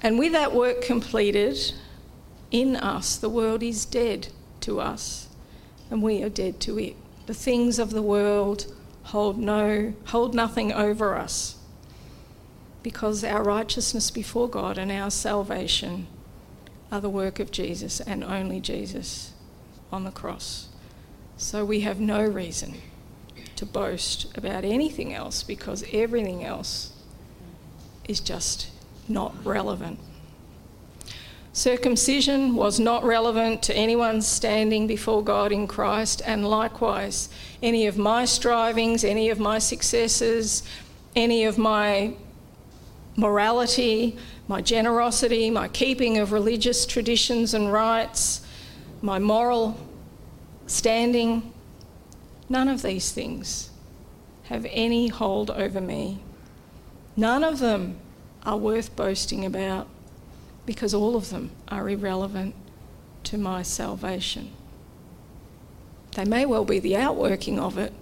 And 0.01 0.17
with 0.17 0.31
that 0.31 0.53
work 0.53 0.81
completed 0.81 1.73
in 2.49 2.75
us, 2.75 3.17
the 3.17 3.29
world 3.29 3.61
is 3.61 3.85
dead 3.85 4.29
to 4.61 4.79
us, 4.79 5.27
and 5.89 6.01
we 6.01 6.23
are 6.23 6.29
dead 6.29 6.59
to 6.61 6.79
it. 6.79 6.95
The 7.31 7.37
things 7.37 7.79
of 7.79 7.91
the 7.91 8.01
world 8.01 8.65
hold 9.03 9.37
no 9.37 9.93
hold 10.07 10.35
nothing 10.35 10.73
over 10.73 11.15
us 11.15 11.55
because 12.83 13.23
our 13.23 13.41
righteousness 13.41 14.11
before 14.11 14.49
God 14.49 14.77
and 14.77 14.91
our 14.91 15.09
salvation 15.09 16.07
are 16.91 16.99
the 16.99 17.09
work 17.09 17.39
of 17.39 17.49
Jesus 17.49 18.01
and 18.01 18.21
only 18.21 18.59
Jesus 18.59 19.31
on 19.93 20.03
the 20.03 20.11
cross. 20.11 20.67
So 21.37 21.63
we 21.63 21.79
have 21.87 22.01
no 22.01 22.21
reason 22.21 22.81
to 23.55 23.65
boast 23.65 24.37
about 24.37 24.65
anything 24.65 25.13
else 25.13 25.41
because 25.41 25.85
everything 25.93 26.43
else 26.43 26.91
is 28.09 28.19
just 28.19 28.71
not 29.07 29.33
relevant. 29.45 29.99
Circumcision 31.53 32.55
was 32.55 32.79
not 32.79 33.03
relevant 33.03 33.61
to 33.63 33.75
anyone 33.75 34.21
standing 34.21 34.87
before 34.87 35.21
God 35.21 35.51
in 35.51 35.67
Christ, 35.67 36.21
and 36.25 36.47
likewise, 36.47 37.27
any 37.61 37.87
of 37.87 37.97
my 37.97 38.23
strivings, 38.23 39.03
any 39.03 39.29
of 39.29 39.37
my 39.37 39.59
successes, 39.59 40.63
any 41.13 41.43
of 41.43 41.57
my 41.57 42.13
morality, 43.17 44.17
my 44.47 44.61
generosity, 44.61 45.49
my 45.49 45.67
keeping 45.67 46.17
of 46.17 46.31
religious 46.31 46.85
traditions 46.85 47.53
and 47.53 47.71
rites, 47.71 48.45
my 49.01 49.19
moral 49.19 49.77
standing, 50.67 51.51
none 52.47 52.69
of 52.69 52.81
these 52.81 53.11
things 53.11 53.71
have 54.43 54.65
any 54.69 55.09
hold 55.09 55.51
over 55.51 55.81
me. 55.81 56.21
None 57.17 57.43
of 57.43 57.59
them 57.59 57.97
are 58.45 58.57
worth 58.57 58.95
boasting 58.95 59.45
about 59.45 59.87
because 60.65 60.93
all 60.93 61.15
of 61.15 61.30
them 61.30 61.52
are 61.67 61.89
irrelevant 61.89 62.56
to 63.24 63.38
my 63.38 63.62
salvation. 63.62 64.52
They 66.15 66.26
may 66.26 66.45
well 66.45 66.65
be 66.65 66.80
the 66.80 66.97
outworking 66.97 67.60
of 67.60 67.78
it, 67.78 67.93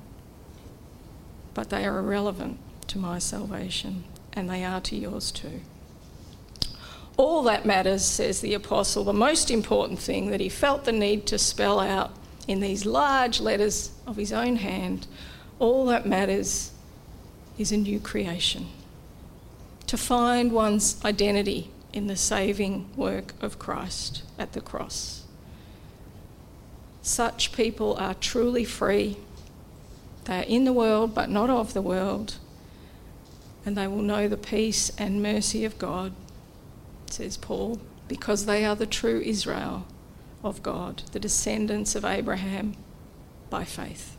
but 1.54 1.69
they 1.69 1.86
are 1.86 2.00
irrelevant 2.00 2.58
to 2.88 2.98
my 2.98 3.19
salvation, 3.19 4.04
and 4.34 4.50
they 4.50 4.63
are 4.63 4.82
to 4.82 4.95
yours 4.95 5.32
too. 5.32 5.62
All 7.17 7.43
that 7.43 7.65
matters, 7.65 8.04
says 8.04 8.41
the 8.41 8.54
Apostle, 8.54 9.04
the 9.04 9.13
most 9.13 9.52
important 9.52 10.00
thing 10.00 10.32
that 10.32 10.39
he 10.39 10.50
felt 10.50 10.86
the 10.86 10.91
need 10.91 11.28
to 11.28 11.38
spell 11.38 11.80
out 11.80 12.12
in 12.48 12.62
these 12.62 12.86
large 12.86 13.39
letters 13.39 13.91
of 14.08 14.15
his 14.15 14.34
own 14.34 14.56
hand, 14.56 15.06
all 15.60 15.86
that 15.88 16.08
matters 16.08 16.72
is 17.58 17.72
a 17.72 17.78
new 17.78 18.00
creation. 18.00 18.67
To 19.88 19.98
find 19.98 20.52
one's 20.52 21.04
identity 21.04 21.69
in 21.93 22.08
the 22.08 22.15
saving 22.15 22.89
work 22.95 23.34
of 23.41 23.60
Christ 23.60 24.23
at 24.38 24.54
the 24.54 24.62
cross. 24.62 25.23
Such 27.02 27.54
people 27.54 27.95
are 27.97 28.13
truly 28.13 28.63
free. 28.63 29.17
They 30.25 30.39
are 30.39 30.43
in 30.43 30.65
the 30.65 30.73
world, 30.73 31.15
but 31.15 31.30
not 31.30 31.49
of 31.49 31.73
the 31.73 31.82
world. 31.82 32.36
And 33.65 33.75
they 33.75 33.88
will 33.88 34.02
know 34.02 34.28
the 34.28 34.38
peace 34.38 34.91
and 34.97 35.23
mercy 35.23 35.65
of 35.65 35.80
God, 35.80 36.13
says 37.08 37.38
Paul, 37.38 37.80
because 38.08 38.45
they 38.45 38.65
are 38.65 38.75
the 38.75 38.86
true 38.86 39.21
Israel 39.25 39.86
of 40.43 40.62
God, 40.63 41.04
the 41.12 41.19
descendants 41.19 41.95
of 41.95 42.06
Abraham 42.06 42.75
by 43.49 43.65
faith. 43.65 44.15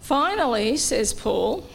Finally, 0.00 0.76
says 0.76 1.12
Paul, 1.12 1.66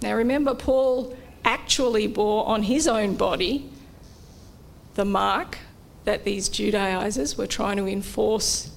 now 0.00 0.14
remember, 0.14 0.54
Paul 0.54 1.16
actually 1.44 2.06
bore 2.06 2.46
on 2.46 2.64
his 2.64 2.86
own 2.88 3.14
body 3.16 3.68
the 4.94 5.04
mark 5.04 5.58
that 6.04 6.24
these 6.24 6.48
Judaizers 6.48 7.36
were 7.36 7.46
trying 7.46 7.76
to 7.76 7.86
enforce 7.86 8.70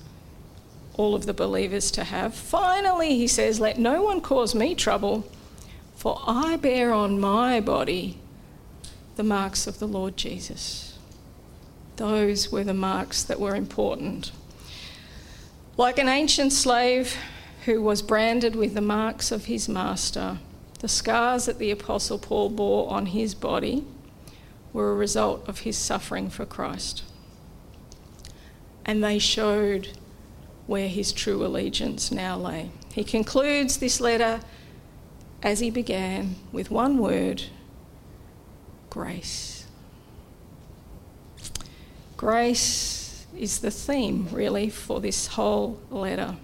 all 0.95 1.13
of 1.13 1.25
the 1.25 1.33
believers 1.33 1.91
to 1.91 2.03
have. 2.03 2.33
Finally, 2.33 3.15
he 3.15 3.27
says, 3.27 3.59
Let 3.59 3.77
no 3.77 4.01
one 4.01 4.21
cause 4.21 4.55
me 4.55 4.73
trouble, 4.73 5.29
for 5.95 6.19
I 6.25 6.57
bear 6.57 6.91
on 6.91 7.19
my 7.19 7.59
body 7.59 8.17
the 9.15 9.23
marks 9.23 9.67
of 9.67 9.79
the 9.79 9.87
Lord 9.87 10.17
Jesus. 10.17 10.97
Those 11.97 12.51
were 12.51 12.63
the 12.63 12.73
marks 12.73 13.23
that 13.23 13.39
were 13.39 13.55
important. 13.55 14.31
Like 15.75 15.99
an 15.99 16.07
ancient 16.07 16.53
slave 16.53 17.15
who 17.65 17.81
was 17.81 18.01
branded 18.01 18.55
with 18.55 18.73
the 18.73 18.81
marks 18.81 19.31
of 19.31 19.45
his 19.45 19.67
master, 19.67 20.39
the 20.79 20.87
scars 20.87 21.45
that 21.45 21.59
the 21.59 21.71
Apostle 21.71 22.19
Paul 22.19 22.49
bore 22.49 22.89
on 22.91 23.07
his 23.07 23.33
body 23.33 23.83
were 24.73 24.91
a 24.91 24.95
result 24.95 25.47
of 25.47 25.59
his 25.59 25.77
suffering 25.77 26.29
for 26.29 26.45
Christ. 26.45 27.03
And 28.85 29.03
they 29.03 29.19
showed 29.19 29.89
where 30.67 30.87
his 30.87 31.11
true 31.11 31.45
allegiance 31.45 32.11
now 32.11 32.37
lay. 32.37 32.71
He 32.93 33.03
concludes 33.03 33.77
this 33.77 33.99
letter 33.99 34.41
as 35.41 35.59
he 35.59 35.69
began 35.69 36.35
with 36.51 36.69
one 36.69 36.97
word 36.97 37.43
grace. 38.89 39.65
Grace 42.15 43.25
is 43.37 43.59
the 43.59 43.71
theme, 43.71 44.27
really, 44.31 44.69
for 44.69 44.99
this 44.99 45.27
whole 45.27 45.79
letter. 45.89 46.35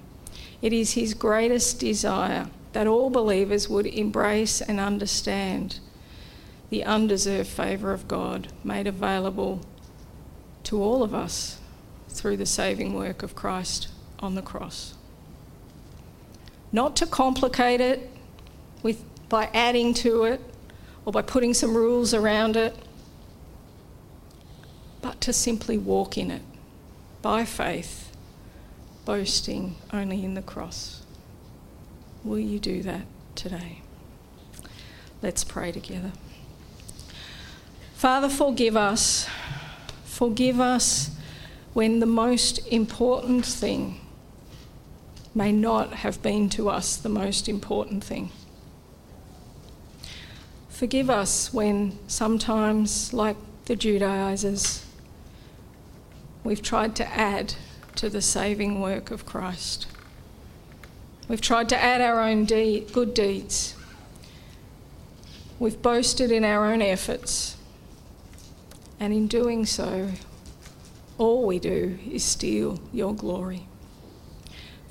It 0.62 0.72
is 0.72 0.93
his 0.93 1.13
greatest 1.13 1.80
desire 1.80 2.48
that 2.73 2.88
all 2.88 3.09
believers 3.09 3.69
would 3.69 3.86
embrace 3.86 4.62
and 4.62 4.79
understand 4.79 5.79
the 6.69 6.83
undeserved 6.83 7.47
favour 7.49 7.93
of 7.93 8.07
God 8.07 8.47
made 8.63 8.88
available 8.88 9.62
to 10.63 10.81
all 10.81 11.03
of 11.03 11.13
us 11.13 11.59
through 12.09 12.38
the 12.38 12.45
saving 12.45 12.93
work 12.93 13.21
of 13.21 13.36
Christ 13.36 13.89
on 14.19 14.36
the 14.36 14.41
cross. 14.41 14.95
Not 16.71 16.95
to 16.95 17.05
complicate 17.05 17.79
it 17.79 18.09
with, 18.81 19.03
by 19.29 19.49
adding 19.53 19.93
to 19.95 20.23
it 20.23 20.41
or 21.05 21.13
by 21.13 21.21
putting 21.21 21.53
some 21.53 21.77
rules 21.77 22.13
around 22.13 22.55
it, 22.55 22.75
but 25.01 25.21
to 25.21 25.33
simply 25.33 25.77
walk 25.77 26.17
in 26.17 26.31
it 26.31 26.41
by 27.21 27.45
faith, 27.45 28.12
boasting 29.05 29.75
only 29.91 30.23
in 30.23 30.33
the 30.33 30.41
cross. 30.41 31.02
Will 32.23 32.39
you 32.39 32.59
do 32.59 32.81
that 32.83 33.05
today? 33.36 33.81
Let's 35.21 35.43
pray 35.43 35.71
together. 35.71 36.13
Father, 37.95 38.29
forgive 38.29 38.77
us. 38.77 39.27
Forgive 40.05 40.59
us 40.59 41.12
when 41.73 41.99
the 41.99 42.05
most 42.05 42.65
important 42.67 43.45
thing 43.45 43.99
may 45.36 45.51
not 45.51 45.93
have 45.93 46.21
been 46.21 46.49
to 46.49 46.69
us 46.69 46.95
the 46.95 47.09
most 47.09 47.49
important 47.49 48.03
thing. 48.03 48.29
Forgive 50.69 51.09
us 51.09 51.53
when 51.53 51.97
sometimes, 52.07 53.13
like 53.13 53.38
the 53.65 53.75
Judaizers, 53.75 54.86
we've 56.43 56.62
tried 56.62 56.95
to 56.97 57.07
add 57.07 57.55
to 57.95 58.09
the 58.09 58.21
saving 58.21 58.81
work 58.81 59.12
of 59.12 59.25
Christ. 59.25 59.88
We've 61.27 61.41
tried 61.41 61.69
to 61.69 61.81
add 61.81 62.01
our 62.01 62.19
own 62.19 62.45
de- 62.45 62.81
good 62.91 63.13
deeds. 63.13 63.75
We've 65.59 65.81
boasted 65.81 66.31
in 66.31 66.43
our 66.43 66.65
own 66.65 66.81
efforts. 66.81 67.57
And 68.99 69.13
in 69.13 69.27
doing 69.27 69.65
so, 69.65 70.09
all 71.17 71.45
we 71.45 71.59
do 71.59 71.97
is 72.09 72.23
steal 72.23 72.81
your 72.91 73.13
glory. 73.13 73.67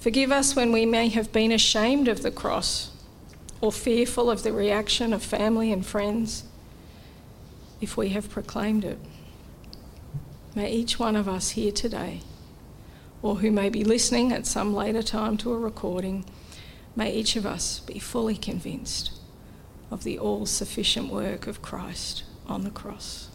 Forgive 0.01 0.33
us 0.33 0.57
when 0.57 0.73
we 0.73 0.87
may 0.87 1.09
have 1.09 1.33
been 1.33 1.53
ashamed 1.53 2.09
of 2.09 2.23
the 2.23 2.31
cross 2.31 2.91
or 3.61 3.71
fearful 3.71 4.31
of 4.31 4.43
the 4.43 4.53
reaction 4.53 5.13
of 5.13 5.23
family 5.23 5.71
and 5.71 5.87
friends 5.87 6.45
if 7.81 7.97
we 7.97 8.09
have 8.11 8.31
proclaimed 8.31 8.85
it. 8.85 8.99
May 10.55 10.73
each 10.73 10.99
one 10.99 11.17
of 11.17 11.29
us 11.29 11.51
here 11.51 11.73
today 11.73 12.21
or 13.23 13.37
who 13.37 13.51
may 13.51 13.71
be 13.71 13.85
listening 13.85 14.33
at 14.33 14.47
some 14.47 14.75
later 14.75 15.03
time 15.03 15.37
to 15.39 15.53
a 15.53 15.59
recording, 15.59 16.25
may 16.95 17.13
each 17.13 17.37
of 17.37 17.47
us 17.47 17.81
be 17.81 17.99
fully 17.99 18.37
convinced 18.37 19.13
of 19.91 20.05
the 20.05 20.19
all 20.19 20.45
sufficient 20.45 21.09
work 21.09 21.47
of 21.47 21.63
Christ 21.63 22.25
on 22.47 22.65
the 22.65 22.71
cross. 22.71 23.32